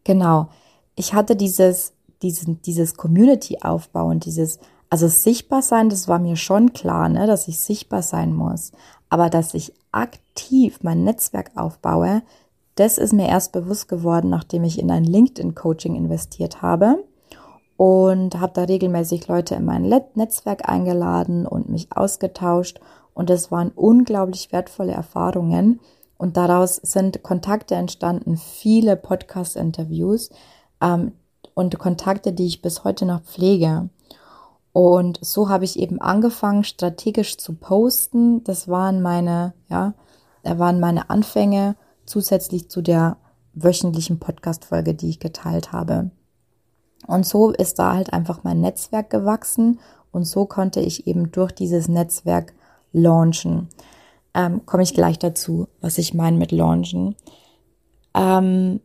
Genau. 0.04 0.50
Ich 0.94 1.14
hatte 1.14 1.36
dieses, 1.36 1.94
diesen, 2.20 2.60
dieses 2.60 2.94
Community-Aufbau 2.94 4.08
und 4.08 4.26
dieses, 4.26 4.58
also 4.94 5.08
sichtbar 5.08 5.60
sein, 5.60 5.88
das 5.88 6.06
war 6.06 6.20
mir 6.20 6.36
schon 6.36 6.72
klar, 6.72 7.08
ne, 7.08 7.26
dass 7.26 7.48
ich 7.48 7.58
sichtbar 7.58 8.00
sein 8.00 8.32
muss. 8.32 8.70
Aber 9.08 9.28
dass 9.28 9.52
ich 9.52 9.74
aktiv 9.90 10.78
mein 10.84 11.02
Netzwerk 11.02 11.50
aufbaue, 11.56 12.22
das 12.76 12.98
ist 12.98 13.12
mir 13.12 13.28
erst 13.28 13.50
bewusst 13.50 13.88
geworden, 13.88 14.30
nachdem 14.30 14.62
ich 14.62 14.78
in 14.78 14.92
ein 14.92 15.02
LinkedIn-Coaching 15.02 15.96
investiert 15.96 16.62
habe 16.62 17.02
und 17.76 18.38
habe 18.38 18.52
da 18.54 18.62
regelmäßig 18.62 19.26
Leute 19.26 19.56
in 19.56 19.64
mein 19.64 19.82
Netzwerk 19.82 20.68
eingeladen 20.68 21.44
und 21.44 21.68
mich 21.68 21.88
ausgetauscht 21.90 22.78
und 23.14 23.30
das 23.30 23.50
waren 23.50 23.72
unglaublich 23.74 24.52
wertvolle 24.52 24.92
Erfahrungen. 24.92 25.80
Und 26.18 26.36
daraus 26.36 26.76
sind 26.76 27.24
Kontakte 27.24 27.74
entstanden, 27.74 28.36
viele 28.36 28.94
Podcast-Interviews 28.94 30.30
ähm, 30.80 31.14
und 31.54 31.80
Kontakte, 31.80 32.32
die 32.32 32.46
ich 32.46 32.62
bis 32.62 32.84
heute 32.84 33.06
noch 33.06 33.22
pflege. 33.22 33.88
Und 34.74 35.20
so 35.22 35.48
habe 35.48 35.64
ich 35.64 35.78
eben 35.78 36.00
angefangen, 36.00 36.64
strategisch 36.64 37.38
zu 37.38 37.54
posten. 37.54 38.42
Das 38.42 38.66
waren 38.66 39.02
meine, 39.02 39.54
ja, 39.70 39.94
waren 40.42 40.80
meine 40.80 41.10
Anfänge 41.10 41.76
zusätzlich 42.06 42.68
zu 42.68 42.82
der 42.82 43.16
wöchentlichen 43.52 44.18
Podcast-Folge, 44.18 44.94
die 44.94 45.10
ich 45.10 45.20
geteilt 45.20 45.70
habe. 45.70 46.10
Und 47.06 47.24
so 47.24 47.52
ist 47.52 47.78
da 47.78 47.94
halt 47.94 48.12
einfach 48.12 48.42
mein 48.42 48.60
Netzwerk 48.60 49.10
gewachsen 49.10 49.78
und 50.10 50.24
so 50.24 50.44
konnte 50.44 50.80
ich 50.80 51.06
eben 51.06 51.30
durch 51.30 51.52
dieses 51.52 51.86
Netzwerk 51.86 52.52
launchen. 52.92 53.68
Ähm, 54.34 54.66
Komme 54.66 54.82
ich 54.82 54.92
gleich 54.92 55.20
dazu, 55.20 55.68
was 55.82 55.98
ich 55.98 56.14
meine 56.14 56.36
mit 56.36 56.50
launchen. 56.50 57.14
Ähm, 58.12 58.80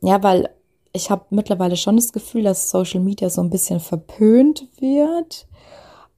ja, 0.00 0.22
weil 0.22 0.48
ich 0.98 1.10
habe 1.10 1.24
mittlerweile 1.30 1.76
schon 1.76 1.96
das 1.96 2.12
Gefühl, 2.12 2.42
dass 2.42 2.70
Social 2.70 3.00
Media 3.00 3.30
so 3.30 3.40
ein 3.40 3.50
bisschen 3.50 3.80
verpönt 3.80 4.66
wird. 4.80 5.46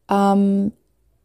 Ähm, 0.09 0.73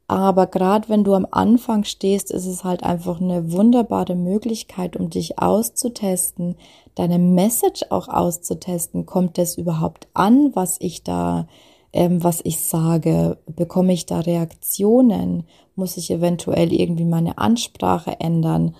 aber 0.07 0.45
gerade 0.45 0.89
wenn 0.89 1.03
du 1.03 1.15
am 1.15 1.25
Anfang 1.31 1.83
stehst, 1.83 2.29
ist 2.29 2.45
es 2.45 2.63
halt 2.63 2.83
einfach 2.83 3.19
eine 3.19 3.51
wunderbare 3.51 4.15
Möglichkeit, 4.15 4.95
um 4.95 5.09
dich 5.09 5.39
auszutesten, 5.39 6.55
deine 6.93 7.17
Message 7.17 7.85
auch 7.89 8.07
auszutesten. 8.07 9.05
Kommt 9.05 9.37
das 9.37 9.57
überhaupt 9.57 10.07
an, 10.13 10.51
was 10.53 10.77
ich 10.79 11.03
da, 11.03 11.47
ähm, 11.93 12.23
was 12.23 12.41
ich 12.43 12.59
sage? 12.59 13.37
Bekomme 13.47 13.93
ich 13.93 14.05
da 14.05 14.19
Reaktionen? 14.19 15.45
Muss 15.75 15.97
ich 15.97 16.11
eventuell 16.11 16.71
irgendwie 16.71 17.05
meine 17.05 17.37
Ansprache 17.37 18.19
ändern? 18.19 18.75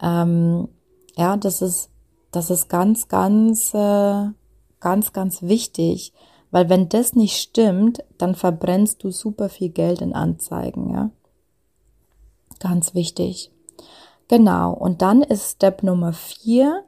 Ähm, 0.00 0.68
ja, 1.16 1.36
das 1.36 1.60
ist, 1.60 1.90
das 2.30 2.50
ist 2.50 2.68
ganz, 2.68 3.08
ganz, 3.08 3.74
äh, 3.74 4.26
ganz, 4.80 5.12
ganz 5.12 5.42
wichtig. 5.42 6.12
Weil 6.50 6.68
wenn 6.68 6.88
das 6.88 7.14
nicht 7.14 7.36
stimmt, 7.36 8.02
dann 8.18 8.34
verbrennst 8.34 9.04
du 9.04 9.10
super 9.10 9.48
viel 9.48 9.70
Geld 9.70 10.00
in 10.00 10.14
Anzeigen, 10.14 10.92
ja. 10.92 11.10
Ganz 12.58 12.94
wichtig. 12.94 13.50
Genau. 14.28 14.72
Und 14.72 15.00
dann 15.02 15.22
ist 15.22 15.52
Step 15.52 15.82
Nummer 15.82 16.12
vier 16.12 16.84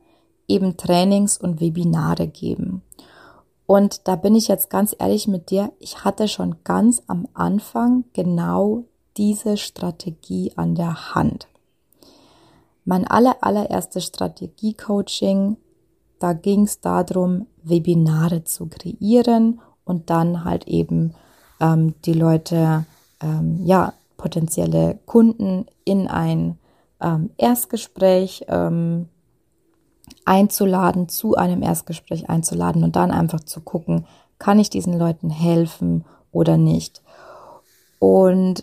eben 0.48 0.76
Trainings 0.76 1.38
und 1.38 1.60
Webinare 1.60 2.26
geben. 2.26 2.82
Und 3.66 4.06
da 4.06 4.16
bin 4.16 4.34
ich 4.34 4.48
jetzt 4.48 4.68
ganz 4.68 4.94
ehrlich 4.98 5.28
mit 5.28 5.50
dir. 5.50 5.72
Ich 5.78 6.04
hatte 6.04 6.28
schon 6.28 6.56
ganz 6.64 7.02
am 7.06 7.28
Anfang 7.32 8.04
genau 8.12 8.84
diese 9.16 9.56
Strategie 9.56 10.52
an 10.56 10.74
der 10.74 11.14
Hand. 11.14 11.48
Mein 12.84 13.06
aller, 13.06 13.36
allererstes 13.40 14.04
Strategie-Coaching 14.04 15.56
da 16.22 16.34
ging 16.34 16.62
es 16.62 16.78
darum, 16.78 17.48
Webinare 17.64 18.44
zu 18.44 18.66
kreieren 18.66 19.60
und 19.84 20.08
dann 20.08 20.44
halt 20.44 20.68
eben 20.68 21.14
ähm, 21.58 21.94
die 22.04 22.12
Leute, 22.12 22.86
ähm, 23.20 23.58
ja, 23.64 23.92
potenzielle 24.16 25.00
Kunden 25.04 25.66
in 25.84 26.06
ein 26.06 26.58
ähm, 27.00 27.30
Erstgespräch 27.38 28.44
ähm, 28.46 29.08
einzuladen, 30.24 31.08
zu 31.08 31.34
einem 31.34 31.60
Erstgespräch 31.60 32.30
einzuladen 32.30 32.84
und 32.84 32.94
dann 32.94 33.10
einfach 33.10 33.40
zu 33.40 33.60
gucken, 33.60 34.06
kann 34.38 34.60
ich 34.60 34.70
diesen 34.70 34.96
Leuten 34.96 35.28
helfen 35.28 36.04
oder 36.30 36.56
nicht. 36.56 37.02
Und 37.98 38.62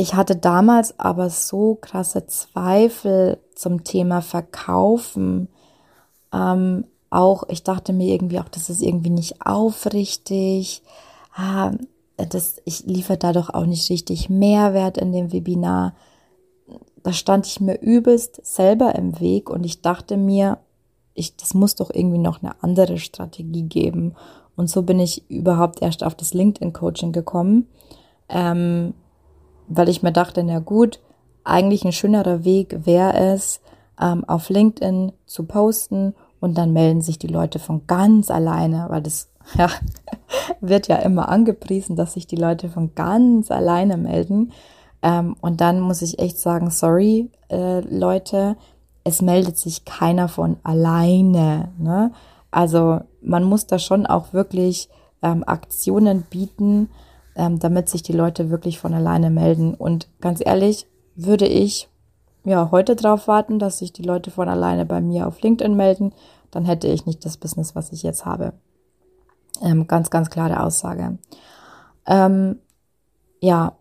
ich 0.00 0.14
hatte 0.14 0.36
damals 0.36 0.98
aber 0.98 1.30
so 1.30 1.76
krasse 1.80 2.26
Zweifel 2.26 3.38
zum 3.54 3.84
Thema 3.84 4.22
Verkaufen, 4.22 5.48
ähm, 6.32 6.84
auch, 7.10 7.42
ich 7.48 7.64
dachte 7.64 7.92
mir 7.92 8.14
irgendwie 8.14 8.38
auch, 8.38 8.48
das 8.48 8.70
ist 8.70 8.82
irgendwie 8.82 9.10
nicht 9.10 9.44
aufrichtig. 9.44 10.82
Ah, 11.34 11.72
das, 12.16 12.62
ich 12.64 12.86
liefere 12.86 13.18
da 13.18 13.32
doch 13.32 13.50
auch 13.52 13.66
nicht 13.66 13.90
richtig 13.90 14.30
Mehrwert 14.30 14.96
in 14.96 15.12
dem 15.12 15.32
Webinar. 15.32 15.94
Da 17.02 17.12
stand 17.12 17.46
ich 17.46 17.60
mir 17.60 17.80
übelst 17.80 18.44
selber 18.46 18.94
im 18.94 19.18
Weg 19.20 19.50
und 19.50 19.64
ich 19.64 19.82
dachte 19.82 20.16
mir, 20.16 20.58
ich, 21.14 21.36
das 21.36 21.54
muss 21.54 21.74
doch 21.74 21.90
irgendwie 21.92 22.18
noch 22.18 22.42
eine 22.42 22.62
andere 22.62 22.98
Strategie 22.98 23.64
geben. 23.64 24.14
Und 24.56 24.70
so 24.70 24.82
bin 24.82 25.00
ich 25.00 25.28
überhaupt 25.28 25.82
erst 25.82 26.04
auf 26.04 26.14
das 26.14 26.32
LinkedIn-Coaching 26.32 27.12
gekommen, 27.12 27.66
ähm, 28.28 28.94
weil 29.70 29.88
ich 29.88 30.02
mir 30.02 30.12
dachte, 30.12 30.42
na 30.42 30.58
gut, 30.58 31.00
eigentlich 31.44 31.84
ein 31.84 31.92
schönerer 31.92 32.44
Weg 32.44 32.84
wäre 32.84 33.14
es, 33.14 33.60
ähm, 34.00 34.24
auf 34.24 34.50
LinkedIn 34.50 35.12
zu 35.26 35.44
posten 35.44 36.14
und 36.40 36.58
dann 36.58 36.72
melden 36.72 37.00
sich 37.00 37.18
die 37.18 37.28
Leute 37.28 37.58
von 37.58 37.86
ganz 37.86 38.30
alleine, 38.30 38.86
weil 38.88 39.02
das 39.02 39.30
ja, 39.56 39.68
wird 40.60 40.88
ja 40.88 40.96
immer 40.96 41.28
angepriesen, 41.28 41.96
dass 41.96 42.14
sich 42.14 42.26
die 42.26 42.36
Leute 42.36 42.68
von 42.68 42.94
ganz 42.94 43.50
alleine 43.50 43.96
melden. 43.96 44.52
Ähm, 45.02 45.36
und 45.40 45.60
dann 45.60 45.80
muss 45.80 46.02
ich 46.02 46.18
echt 46.18 46.38
sagen, 46.38 46.70
sorry, 46.70 47.30
äh, 47.48 47.80
Leute, 47.80 48.56
es 49.02 49.22
meldet 49.22 49.56
sich 49.56 49.84
keiner 49.84 50.28
von 50.28 50.56
alleine. 50.62 51.72
Ne? 51.78 52.12
Also 52.50 53.00
man 53.22 53.44
muss 53.44 53.66
da 53.66 53.78
schon 53.78 54.06
auch 54.06 54.32
wirklich 54.32 54.88
ähm, 55.22 55.42
Aktionen 55.46 56.22
bieten, 56.22 56.90
ähm, 57.36 57.58
damit 57.58 57.88
sich 57.88 58.02
die 58.02 58.12
Leute 58.12 58.50
wirklich 58.50 58.78
von 58.78 58.94
alleine 58.94 59.30
melden. 59.30 59.74
Und 59.74 60.08
ganz 60.20 60.40
ehrlich, 60.44 60.86
würde 61.14 61.46
ich 61.46 61.88
ja, 62.44 62.70
heute 62.70 62.96
drauf 62.96 63.28
warten, 63.28 63.58
dass 63.58 63.78
sich 63.78 63.92
die 63.92 64.02
Leute 64.02 64.30
von 64.30 64.48
alleine 64.48 64.86
bei 64.86 65.00
mir 65.00 65.26
auf 65.26 65.40
LinkedIn 65.42 65.76
melden, 65.76 66.12
dann 66.50 66.64
hätte 66.64 66.88
ich 66.88 67.06
nicht 67.06 67.24
das 67.24 67.36
Business, 67.36 67.74
was 67.74 67.92
ich 67.92 68.02
jetzt 68.02 68.24
habe. 68.24 68.54
Ähm, 69.62 69.86
ganz, 69.86 70.10
ganz 70.10 70.30
klare 70.30 70.62
Aussage. 70.62 71.18
Ähm, 72.06 72.58
ja, 73.40 73.76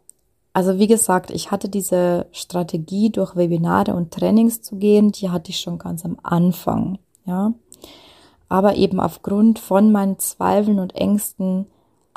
also 0.51 0.77
wie 0.77 0.87
gesagt, 0.87 1.31
ich 1.31 1.51
hatte 1.51 1.69
diese 1.69 2.27
Strategie, 2.31 3.11
durch 3.11 3.35
Webinare 3.35 3.93
und 3.95 4.11
Trainings 4.11 4.61
zu 4.61 4.75
gehen, 4.75 5.11
die 5.11 5.29
hatte 5.29 5.51
ich 5.51 5.59
schon 5.59 5.77
ganz 5.77 6.03
am 6.03 6.17
Anfang, 6.23 6.99
ja. 7.25 7.53
Aber 8.49 8.75
eben 8.75 8.99
aufgrund 8.99 9.59
von 9.59 9.91
meinen 9.91 10.17
Zweifeln 10.17 10.79
und 10.79 10.95
Ängsten 10.95 11.67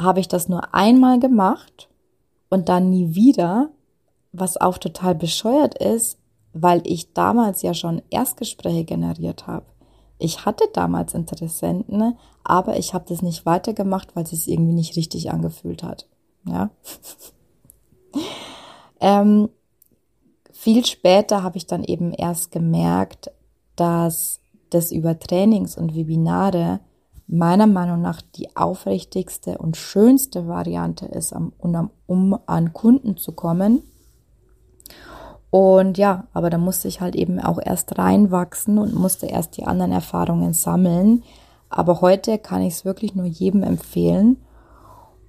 habe 0.00 0.20
ich 0.20 0.28
das 0.28 0.48
nur 0.48 0.74
einmal 0.74 1.18
gemacht 1.18 1.88
und 2.48 2.68
dann 2.68 2.90
nie 2.90 3.14
wieder, 3.14 3.70
was 4.32 4.56
auch 4.56 4.78
total 4.78 5.14
bescheuert 5.14 5.78
ist, 5.78 6.18
weil 6.52 6.82
ich 6.84 7.12
damals 7.12 7.62
ja 7.62 7.74
schon 7.74 8.02
Erstgespräche 8.10 8.84
generiert 8.84 9.46
habe. 9.46 9.66
Ich 10.18 10.44
hatte 10.44 10.64
damals 10.72 11.14
Interessenten, 11.14 12.16
aber 12.44 12.78
ich 12.78 12.94
habe 12.94 13.04
das 13.08 13.22
nicht 13.22 13.44
weitergemacht, 13.46 14.14
weil 14.14 14.24
es 14.24 14.30
sich 14.30 14.48
irgendwie 14.48 14.74
nicht 14.74 14.96
richtig 14.96 15.32
angefühlt 15.32 15.82
hat. 15.82 16.06
Ja. 16.46 16.70
ähm, 19.00 19.48
viel 20.52 20.84
später 20.86 21.42
habe 21.42 21.56
ich 21.56 21.66
dann 21.66 21.82
eben 21.82 22.12
erst 22.12 22.52
gemerkt, 22.52 23.32
dass 23.74 24.40
das 24.70 24.92
über 24.92 25.18
Trainings 25.18 25.76
und 25.76 25.96
Webinare 25.96 26.80
meiner 27.26 27.66
Meinung 27.66 28.02
nach 28.02 28.20
die 28.20 28.56
aufrichtigste 28.56 29.58
und 29.58 29.76
schönste 29.76 30.46
Variante 30.48 31.06
ist, 31.06 31.32
um, 31.32 32.38
an 32.46 32.72
Kunden 32.72 33.16
zu 33.16 33.32
kommen 33.32 33.82
und 35.52 35.98
ja, 35.98 36.28
aber 36.32 36.48
da 36.48 36.56
musste 36.56 36.88
ich 36.88 37.02
halt 37.02 37.14
eben 37.14 37.38
auch 37.38 37.58
erst 37.62 37.98
reinwachsen 37.98 38.78
und 38.78 38.94
musste 38.94 39.26
erst 39.26 39.58
die 39.58 39.64
anderen 39.64 39.92
Erfahrungen 39.92 40.54
sammeln. 40.54 41.24
Aber 41.68 42.00
heute 42.00 42.38
kann 42.38 42.62
ich 42.62 42.72
es 42.72 42.84
wirklich 42.86 43.14
nur 43.14 43.26
jedem 43.26 43.62
empfehlen 43.62 44.38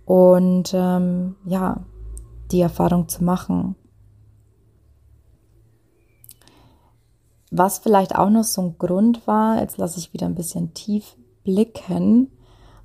und 0.06 0.72
ähm, 0.74 1.36
ja, 1.44 1.84
die 2.54 2.62
Erfahrung 2.62 3.10
zu 3.10 3.22
machen. 3.22 3.76
Was 7.52 7.80
vielleicht 7.80 8.16
auch 8.16 8.30
noch 8.30 8.46
so 8.46 8.62
ein 8.62 8.78
Grund 8.78 9.28
war, 9.28 9.60
jetzt 9.60 9.76
lasse 9.76 10.00
ich 10.00 10.14
wieder 10.14 10.28
ein 10.28 10.36
bisschen 10.36 10.74
tief 10.74 11.18
blicken, 11.44 12.32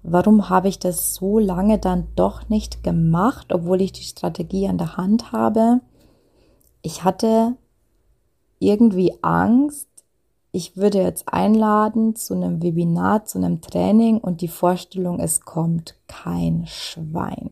warum 0.03 0.49
habe 0.49 0.69
ich 0.69 0.79
das 0.79 1.15
so 1.15 1.39
lange 1.39 1.79
dann 1.79 2.09
doch 2.17 2.49
nicht 2.49 2.83
gemacht, 2.83 3.53
obwohl 3.53 3.81
ich 3.81 3.93
die 3.93 4.03
Strategie 4.03 4.69
an 4.69 4.79
der 4.79 4.97
Hand 4.97 5.33
habe 5.33 5.81
ich 6.83 7.05
hatte 7.05 7.57
irgendwie 8.59 9.13
Angst, 9.23 9.89
ich 10.53 10.77
würde 10.77 11.03
jetzt 11.03 11.33
einladen 11.33 12.17
zu 12.17 12.35
einem 12.35 12.63
Webinar, 12.63 13.25
zu 13.27 13.39
einem 13.39 13.61
Training 13.61 14.19
und 14.19 14.41
die 14.41 14.49
Vorstellung, 14.49 15.21
es 15.21 15.43
kommt 15.43 15.97
kein 16.07 16.67
Schwein. 16.67 17.51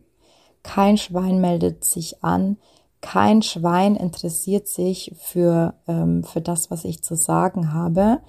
Kein 0.62 0.96
Schwein 0.96 1.40
meldet 1.40 1.84
sich 1.84 2.24
an, 2.24 2.56
kein 3.00 3.42
Schwein 3.42 3.94
interessiert 3.94 4.66
sich 4.66 5.12
für, 5.16 5.74
ähm, 5.86 6.24
für 6.24 6.40
das, 6.40 6.70
was 6.70 6.84
ich 6.84 7.04
zu 7.04 7.14
sagen 7.14 7.72
habe. 7.72 8.20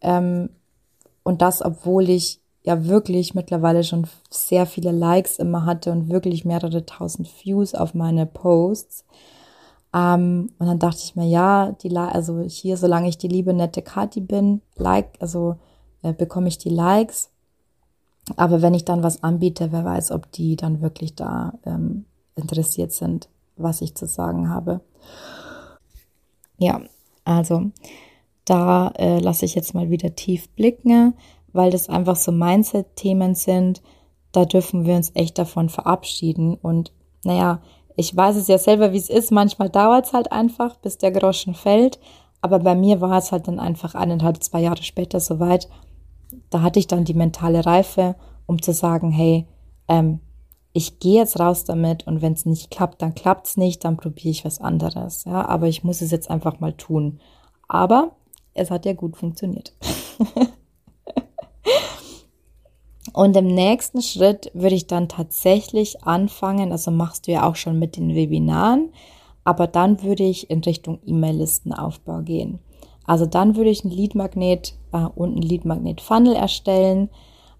Ähm, 0.00 0.50
und 1.28 1.42
das, 1.42 1.60
obwohl 1.60 2.08
ich 2.08 2.40
ja 2.62 2.86
wirklich 2.86 3.34
mittlerweile 3.34 3.84
schon 3.84 4.06
sehr 4.30 4.64
viele 4.64 4.92
Likes 4.92 5.38
immer 5.38 5.66
hatte 5.66 5.92
und 5.92 6.08
wirklich 6.08 6.46
mehrere 6.46 6.86
tausend 6.86 7.28
Views 7.44 7.74
auf 7.74 7.92
meine 7.92 8.24
Posts. 8.24 9.04
Ähm, 9.92 10.48
und 10.58 10.66
dann 10.66 10.78
dachte 10.78 11.00
ich 11.04 11.16
mir, 11.16 11.26
ja, 11.26 11.72
die, 11.82 11.94
also 11.94 12.40
hier, 12.40 12.78
solange 12.78 13.10
ich 13.10 13.18
die 13.18 13.28
liebe 13.28 13.52
nette 13.52 13.82
Kati 13.82 14.22
bin, 14.22 14.62
like, 14.76 15.18
also 15.20 15.56
äh, 16.00 16.14
bekomme 16.14 16.48
ich 16.48 16.56
die 16.56 16.70
Likes. 16.70 17.28
Aber 18.36 18.62
wenn 18.62 18.72
ich 18.72 18.86
dann 18.86 19.02
was 19.02 19.22
anbiete, 19.22 19.70
wer 19.70 19.84
weiß, 19.84 20.12
ob 20.12 20.32
die 20.32 20.56
dann 20.56 20.80
wirklich 20.80 21.14
da 21.14 21.52
ähm, 21.66 22.06
interessiert 22.36 22.92
sind, 22.92 23.28
was 23.58 23.82
ich 23.82 23.94
zu 23.94 24.06
sagen 24.06 24.48
habe. 24.48 24.80
Ja, 26.56 26.80
also 27.26 27.70
da 28.48 28.88
äh, 28.98 29.18
lasse 29.18 29.44
ich 29.44 29.54
jetzt 29.54 29.74
mal 29.74 29.90
wieder 29.90 30.14
tief 30.14 30.48
blicken, 30.50 31.14
weil 31.52 31.70
das 31.70 31.88
einfach 31.88 32.16
so 32.16 32.32
Mindset-Themen 32.32 33.34
sind. 33.34 33.82
Da 34.32 34.44
dürfen 34.44 34.86
wir 34.86 34.94
uns 34.96 35.12
echt 35.14 35.38
davon 35.38 35.68
verabschieden. 35.68 36.54
Und 36.54 36.92
naja, 37.24 37.60
ich 37.96 38.16
weiß 38.16 38.36
es 38.36 38.48
ja 38.48 38.58
selber, 38.58 38.92
wie 38.92 38.98
es 38.98 39.10
ist. 39.10 39.32
Manchmal 39.32 39.70
dauert 39.70 40.06
es 40.06 40.12
halt 40.12 40.32
einfach, 40.32 40.76
bis 40.76 40.98
der 40.98 41.10
Groschen 41.10 41.54
fällt. 41.54 41.98
Aber 42.40 42.60
bei 42.60 42.74
mir 42.74 43.00
war 43.00 43.18
es 43.18 43.32
halt 43.32 43.48
dann 43.48 43.58
einfach 43.58 43.94
eineinhalb, 43.94 44.42
zwei 44.42 44.60
Jahre 44.60 44.82
später 44.82 45.20
soweit. 45.20 45.68
Da 46.50 46.62
hatte 46.62 46.78
ich 46.78 46.86
dann 46.86 47.04
die 47.04 47.14
mentale 47.14 47.66
Reife, 47.66 48.14
um 48.46 48.62
zu 48.62 48.72
sagen, 48.72 49.10
hey, 49.10 49.46
ähm, 49.88 50.20
ich 50.72 51.00
gehe 51.00 51.20
jetzt 51.20 51.40
raus 51.40 51.64
damit 51.64 52.06
und 52.06 52.22
wenn 52.22 52.34
es 52.34 52.46
nicht 52.46 52.70
klappt, 52.70 53.02
dann 53.02 53.14
klappt 53.14 53.48
es 53.48 53.56
nicht, 53.56 53.84
dann 53.84 53.96
probiere 53.96 54.30
ich 54.30 54.44
was 54.44 54.60
anderes. 54.60 55.24
Ja, 55.24 55.46
aber 55.48 55.66
ich 55.66 55.82
muss 55.82 56.02
es 56.02 56.10
jetzt 56.10 56.30
einfach 56.30 56.60
mal 56.60 56.74
tun. 56.74 57.20
Aber 57.66 58.12
es 58.58 58.70
hat 58.70 58.84
ja 58.86 58.92
gut 58.92 59.16
funktioniert. 59.16 59.72
Und 63.12 63.36
im 63.36 63.46
nächsten 63.46 64.02
Schritt 64.02 64.50
würde 64.54 64.76
ich 64.76 64.86
dann 64.86 65.08
tatsächlich 65.08 66.04
anfangen, 66.04 66.70
also 66.72 66.90
machst 66.90 67.26
du 67.26 67.32
ja 67.32 67.48
auch 67.48 67.56
schon 67.56 67.78
mit 67.78 67.96
den 67.96 68.14
Webinaren, 68.14 68.92
aber 69.44 69.66
dann 69.66 70.02
würde 70.02 70.24
ich 70.24 70.50
in 70.50 70.60
Richtung 70.60 71.00
E-Mail-Listenaufbau 71.04 72.20
gehen. 72.20 72.60
Also 73.06 73.24
dann 73.26 73.56
würde 73.56 73.70
ich 73.70 73.84
ein 73.84 73.90
Lead-Magnet 73.90 74.74
äh, 74.92 74.98
und 74.98 75.36
ein 75.36 75.42
Lead-Magnet-Funnel 75.42 76.34
erstellen. 76.34 77.08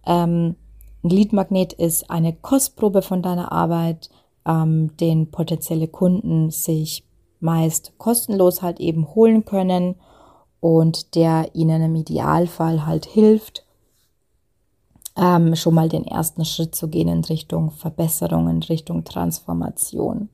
Ähm, 0.06 0.56
ein 1.02 1.10
Lead-Magnet 1.10 1.72
ist 1.72 2.10
eine 2.10 2.34
Kostprobe 2.34 3.02
von 3.02 3.22
deiner 3.22 3.50
Arbeit, 3.50 4.10
ähm, 4.46 4.96
den 4.98 5.30
potenzielle 5.30 5.88
Kunden 5.88 6.50
sich 6.50 7.04
meist 7.40 7.96
kostenlos 7.98 8.62
halt 8.62 8.80
eben 8.80 9.14
holen 9.14 9.44
können 9.44 9.94
und 10.60 11.14
der 11.14 11.54
ihnen 11.54 11.82
im 11.82 11.94
Idealfall 11.94 12.86
halt 12.86 13.06
hilft, 13.06 13.64
ähm, 15.16 15.56
schon 15.56 15.74
mal 15.74 15.88
den 15.88 16.06
ersten 16.06 16.44
Schritt 16.44 16.74
zu 16.74 16.88
gehen 16.88 17.08
in 17.08 17.24
Richtung 17.24 17.70
Verbesserung, 17.70 18.48
in 18.48 18.62
Richtung 18.62 19.04
Transformation. 19.04 20.28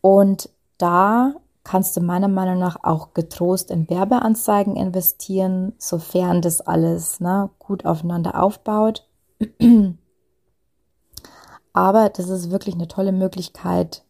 Und 0.00 0.48
da 0.78 1.34
kannst 1.64 1.96
du 1.96 2.00
meiner 2.00 2.28
Meinung 2.28 2.58
nach 2.58 2.76
auch 2.82 3.14
getrost 3.14 3.70
in 3.70 3.88
Werbeanzeigen 3.88 4.76
investieren, 4.76 5.74
sofern 5.78 6.42
das 6.42 6.60
alles 6.60 7.20
ne, 7.20 7.50
gut 7.58 7.84
aufeinander 7.84 8.42
aufbaut. 8.42 9.06
Aber 11.72 12.08
das 12.08 12.28
ist 12.28 12.50
wirklich 12.50 12.74
eine 12.74 12.88
tolle 12.88 13.12
Möglichkeit, 13.12 14.02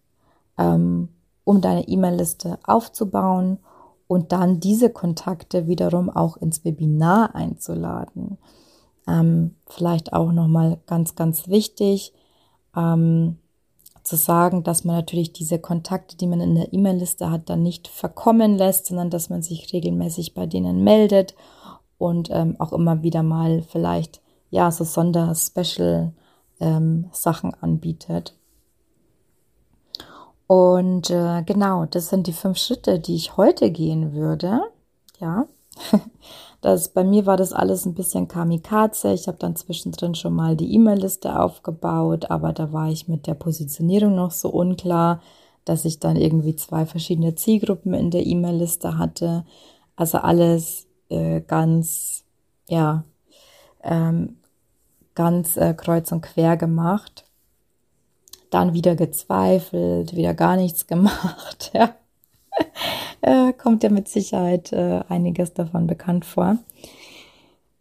ähm, 0.58 1.10
um 1.44 1.60
deine 1.60 1.86
E-Mail-Liste 1.86 2.58
aufzubauen 2.64 3.58
und 4.12 4.30
dann 4.30 4.60
diese 4.60 4.90
Kontakte 4.90 5.66
wiederum 5.66 6.10
auch 6.10 6.36
ins 6.36 6.66
Webinar 6.66 7.34
einzuladen. 7.34 8.36
Ähm, 9.08 9.54
vielleicht 9.66 10.12
auch 10.12 10.32
nochmal 10.32 10.80
ganz, 10.86 11.14
ganz 11.14 11.48
wichtig 11.48 12.12
ähm, 12.76 13.38
zu 14.02 14.16
sagen, 14.16 14.64
dass 14.64 14.84
man 14.84 14.96
natürlich 14.96 15.32
diese 15.32 15.58
Kontakte, 15.58 16.18
die 16.18 16.26
man 16.26 16.42
in 16.42 16.54
der 16.54 16.74
E-Mail-Liste 16.74 17.30
hat, 17.30 17.48
dann 17.48 17.62
nicht 17.62 17.88
verkommen 17.88 18.58
lässt, 18.58 18.84
sondern 18.84 19.08
dass 19.08 19.30
man 19.30 19.40
sich 19.40 19.72
regelmäßig 19.72 20.34
bei 20.34 20.44
denen 20.44 20.84
meldet 20.84 21.34
und 21.96 22.28
ähm, 22.30 22.56
auch 22.58 22.74
immer 22.74 23.02
wieder 23.02 23.22
mal 23.22 23.62
vielleicht 23.62 24.20
ja 24.50 24.70
so 24.70 24.84
Sonder-Special 24.84 26.12
ähm, 26.60 27.08
anbietet. 27.62 28.34
Und 30.52 31.08
äh, 31.08 31.42
genau, 31.46 31.86
das 31.86 32.10
sind 32.10 32.26
die 32.26 32.34
fünf 32.34 32.58
Schritte, 32.58 32.98
die 33.00 33.14
ich 33.14 33.38
heute 33.38 33.70
gehen 33.70 34.12
würde. 34.12 34.60
Ja, 35.18 35.46
Das, 36.60 36.90
bei 36.90 37.04
mir 37.04 37.26
war 37.26 37.36
das 37.36 37.52
alles 37.52 37.86
ein 37.86 37.94
bisschen 37.94 38.28
kamikaze. 38.28 39.12
Ich 39.14 39.28
habe 39.28 39.38
dann 39.38 39.56
zwischendrin 39.56 40.14
schon 40.14 40.34
mal 40.34 40.56
die 40.56 40.74
E-Mail-Liste 40.74 41.40
aufgebaut, 41.40 42.30
aber 42.30 42.52
da 42.52 42.72
war 42.72 42.90
ich 42.90 43.08
mit 43.08 43.26
der 43.26 43.34
Positionierung 43.34 44.14
noch 44.14 44.30
so 44.32 44.50
unklar, 44.50 45.22
dass 45.64 45.84
ich 45.86 46.00
dann 46.00 46.16
irgendwie 46.16 46.56
zwei 46.56 46.86
verschiedene 46.86 47.34
Zielgruppen 47.34 47.94
in 47.94 48.10
der 48.10 48.26
E-Mail-Liste 48.26 48.98
hatte. 48.98 49.44
Also 49.96 50.18
alles 50.18 50.86
äh, 51.08 51.40
ganz, 51.42 52.24
ja, 52.68 53.04
ähm, 53.84 54.38
ganz 55.14 55.56
äh, 55.56 55.74
kreuz 55.74 56.12
und 56.12 56.22
quer 56.22 56.56
gemacht. 56.56 57.21
Dann 58.52 58.72
wieder 58.72 58.94
gezweifelt, 58.94 60.14
wieder 60.14 60.34
gar 60.34 60.56
nichts 60.56 60.86
gemacht. 60.86 61.72
Ja 61.74 61.96
äh, 63.22 63.52
kommt 63.52 63.82
ja 63.82 63.90
mit 63.90 64.08
Sicherheit 64.08 64.72
äh, 64.72 65.00
einiges 65.08 65.54
davon 65.54 65.86
bekannt 65.86 66.24
vor. 66.24 66.58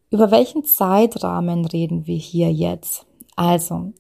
Über 0.10 0.32
welchen 0.32 0.64
Zeitrahmen 0.64 1.66
reden 1.66 2.08
wir 2.08 2.18
hier 2.18 2.52
jetzt? 2.52 3.06
Also, 3.36 3.94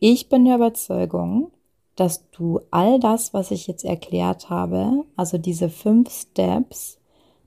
ich 0.00 0.28
bin 0.28 0.44
der 0.44 0.56
Überzeugung, 0.56 1.50
dass 1.96 2.30
du 2.30 2.60
all 2.70 3.00
das, 3.00 3.32
was 3.34 3.50
ich 3.50 3.66
jetzt 3.66 3.84
erklärt 3.84 4.50
habe, 4.50 5.04
also 5.16 5.38
diese 5.38 5.68
fünf 5.68 6.10
Steps, 6.10 6.98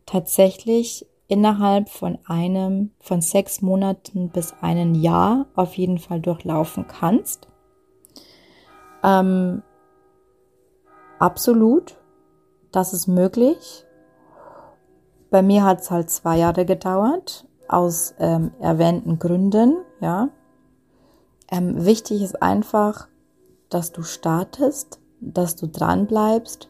tatsächlich 0.06 1.06
innerhalb 1.28 1.90
von 1.90 2.18
einem, 2.26 2.92
von 3.00 3.22
sechs 3.22 3.62
Monaten 3.62 4.30
bis 4.30 4.54
einem 4.62 4.96
Jahr 4.96 5.46
auf 5.56 5.76
jeden 5.76 6.00
Fall 6.00 6.20
durchlaufen 6.20 6.88
kannst. 6.88 7.48
Ähm, 9.04 9.62
absolut. 11.20 11.98
Das 12.72 12.94
ist 12.94 13.08
möglich. 13.08 13.86
Bei 15.30 15.42
mir 15.42 15.64
hat 15.64 15.82
es 15.82 15.92
halt 15.92 16.10
zwei 16.10 16.38
Jahre 16.38 16.66
gedauert, 16.66 17.46
aus 17.68 18.16
ähm, 18.20 18.52
erwähnten 18.60 19.20
Gründen, 19.20 19.78
ja. 20.02 20.30
Ähm, 21.52 21.86
wichtig 21.86 22.22
ist 22.22 22.42
einfach, 22.42 23.08
dass 23.70 23.92
du 23.92 24.04
startest, 24.04 25.00
dass 25.20 25.56
du 25.56 25.68
dran 25.68 26.08
bleibst 26.08 26.70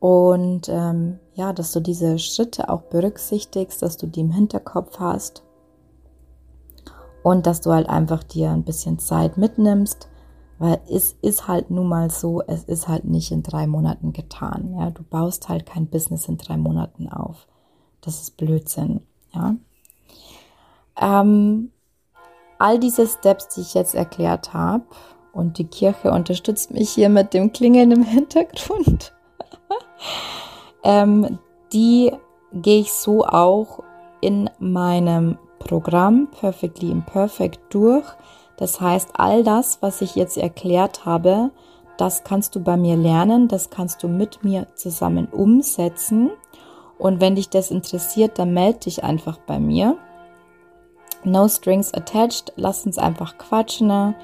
und 0.00 0.68
ähm, 0.68 1.18
ja, 1.34 1.52
dass 1.52 1.72
du 1.72 1.80
diese 1.80 2.18
Schritte 2.18 2.68
auch 2.68 2.82
berücksichtigst, 2.82 3.82
dass 3.82 3.96
du 3.96 4.06
die 4.06 4.20
im 4.20 4.30
Hinterkopf 4.30 4.98
hast 4.98 5.42
und 7.22 7.46
dass 7.46 7.60
du 7.60 7.72
halt 7.72 7.88
einfach 7.88 8.22
dir 8.22 8.50
ein 8.50 8.64
bisschen 8.64 8.98
Zeit 8.98 9.36
mitnimmst, 9.36 10.07
weil 10.58 10.80
es 10.90 11.16
ist 11.22 11.46
halt 11.48 11.70
nun 11.70 11.88
mal 11.88 12.10
so, 12.10 12.42
es 12.42 12.64
ist 12.64 12.88
halt 12.88 13.04
nicht 13.04 13.30
in 13.30 13.42
drei 13.42 13.66
Monaten 13.66 14.12
getan. 14.12 14.74
Ja, 14.78 14.90
du 14.90 15.02
baust 15.02 15.48
halt 15.48 15.66
kein 15.66 15.86
Business 15.86 16.28
in 16.28 16.36
drei 16.36 16.56
Monaten 16.56 17.08
auf. 17.08 17.46
Das 18.00 18.20
ist 18.20 18.36
Blödsinn. 18.36 19.00
Ja. 19.32 19.56
Ähm, 21.00 21.70
all 22.58 22.78
diese 22.78 23.06
Steps, 23.06 23.48
die 23.48 23.60
ich 23.60 23.74
jetzt 23.74 23.94
erklärt 23.94 24.52
habe, 24.52 24.84
und 25.32 25.58
die 25.58 25.66
Kirche 25.66 26.10
unterstützt 26.10 26.72
mich 26.72 26.90
hier 26.90 27.08
mit 27.08 27.32
dem 27.32 27.52
Klingeln 27.52 27.92
im 27.92 28.02
Hintergrund. 28.02 29.14
ähm, 30.82 31.38
die 31.72 32.12
gehe 32.52 32.80
ich 32.80 32.92
so 32.92 33.24
auch 33.24 33.84
in 34.20 34.50
meinem 34.58 35.38
Programm 35.60 36.28
Perfectly 36.32 36.90
Imperfect 36.90 37.60
durch. 37.70 38.04
Das 38.58 38.80
heißt, 38.80 39.10
all 39.14 39.44
das, 39.44 39.78
was 39.80 40.02
ich 40.02 40.16
jetzt 40.16 40.36
erklärt 40.36 41.06
habe, 41.06 41.50
das 41.96 42.24
kannst 42.24 42.54
du 42.54 42.60
bei 42.60 42.76
mir 42.76 42.96
lernen, 42.96 43.48
das 43.48 43.70
kannst 43.70 44.02
du 44.02 44.08
mit 44.08 44.44
mir 44.44 44.66
zusammen 44.74 45.26
umsetzen. 45.26 46.30
Und 46.98 47.20
wenn 47.20 47.36
dich 47.36 47.48
das 47.48 47.70
interessiert, 47.70 48.38
dann 48.38 48.52
melde 48.52 48.80
dich 48.80 49.04
einfach 49.04 49.38
bei 49.38 49.60
mir. 49.60 49.96
No 51.24 51.48
strings 51.48 51.94
attached, 51.94 52.52
lass 52.56 52.84
uns 52.84 52.98
einfach 52.98 53.38
quatschen. 53.38 53.86
Ne? 53.86 54.14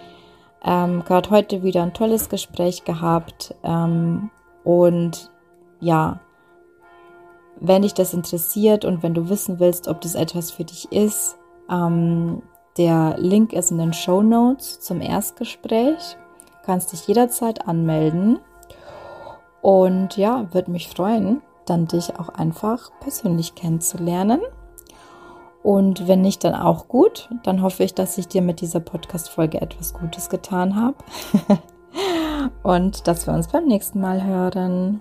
Ähm, 0.65 1.05
Gerade 1.05 1.31
heute 1.31 1.63
wieder 1.63 1.83
ein 1.83 1.95
tolles 1.95 2.29
Gespräch 2.29 2.85
gehabt. 2.85 3.55
Ähm, 3.63 4.31
und 4.65 5.31
ja, 5.79 6.19
wenn 7.61 7.83
dich 7.83 7.95
das 7.95 8.15
interessiert 8.15 8.85
und 8.85 9.05
wenn 9.05 9.15
du 9.15 9.29
wissen 9.29 9.61
willst, 9.61 9.87
ob 9.87 10.01
das 10.01 10.17
etwas 10.17 10.51
für 10.51 10.65
dich 10.65 10.91
ist, 10.91 11.37
ähm, 11.71 12.43
der 12.77 13.17
Link 13.19 13.53
ist 13.53 13.71
in 13.71 13.79
den 13.79 13.93
Show 13.93 14.23
Notes 14.23 14.81
zum 14.81 15.01
Erstgespräch. 15.01 16.17
Du 16.47 16.67
kannst 16.67 16.93
dich 16.93 17.07
jederzeit 17.07 17.69
anmelden. 17.69 18.41
Und 19.63 20.17
ja, 20.17 20.53
würde 20.53 20.71
mich 20.71 20.89
freuen, 20.89 21.41
dann 21.67 21.87
dich 21.87 22.19
auch 22.19 22.29
einfach 22.29 22.91
persönlich 23.01 23.55
kennenzulernen. 23.55 24.41
Und 25.63 26.07
wenn 26.07 26.21
nicht, 26.21 26.45
dann 26.45 26.55
auch 26.55 26.89
gut. 26.89 27.31
Dann 27.45 27.63
hoffe 27.63 27.85
ich, 27.85 27.95
dass 27.95 28.19
ich 28.19 28.29
dir 28.29 28.43
mit 28.43 28.61
dieser 28.61 28.81
Podcast-Folge 28.81 29.63
etwas 29.63 29.95
Gutes 29.95 30.29
getan 30.29 30.77
habe. 30.77 30.97
und 32.63 33.07
dass 33.07 33.27
wir 33.27 33.33
uns 33.33 33.49
beim 33.49 33.67
nächsten 33.67 34.01
Mal 34.01 34.23
hören. 34.25 35.01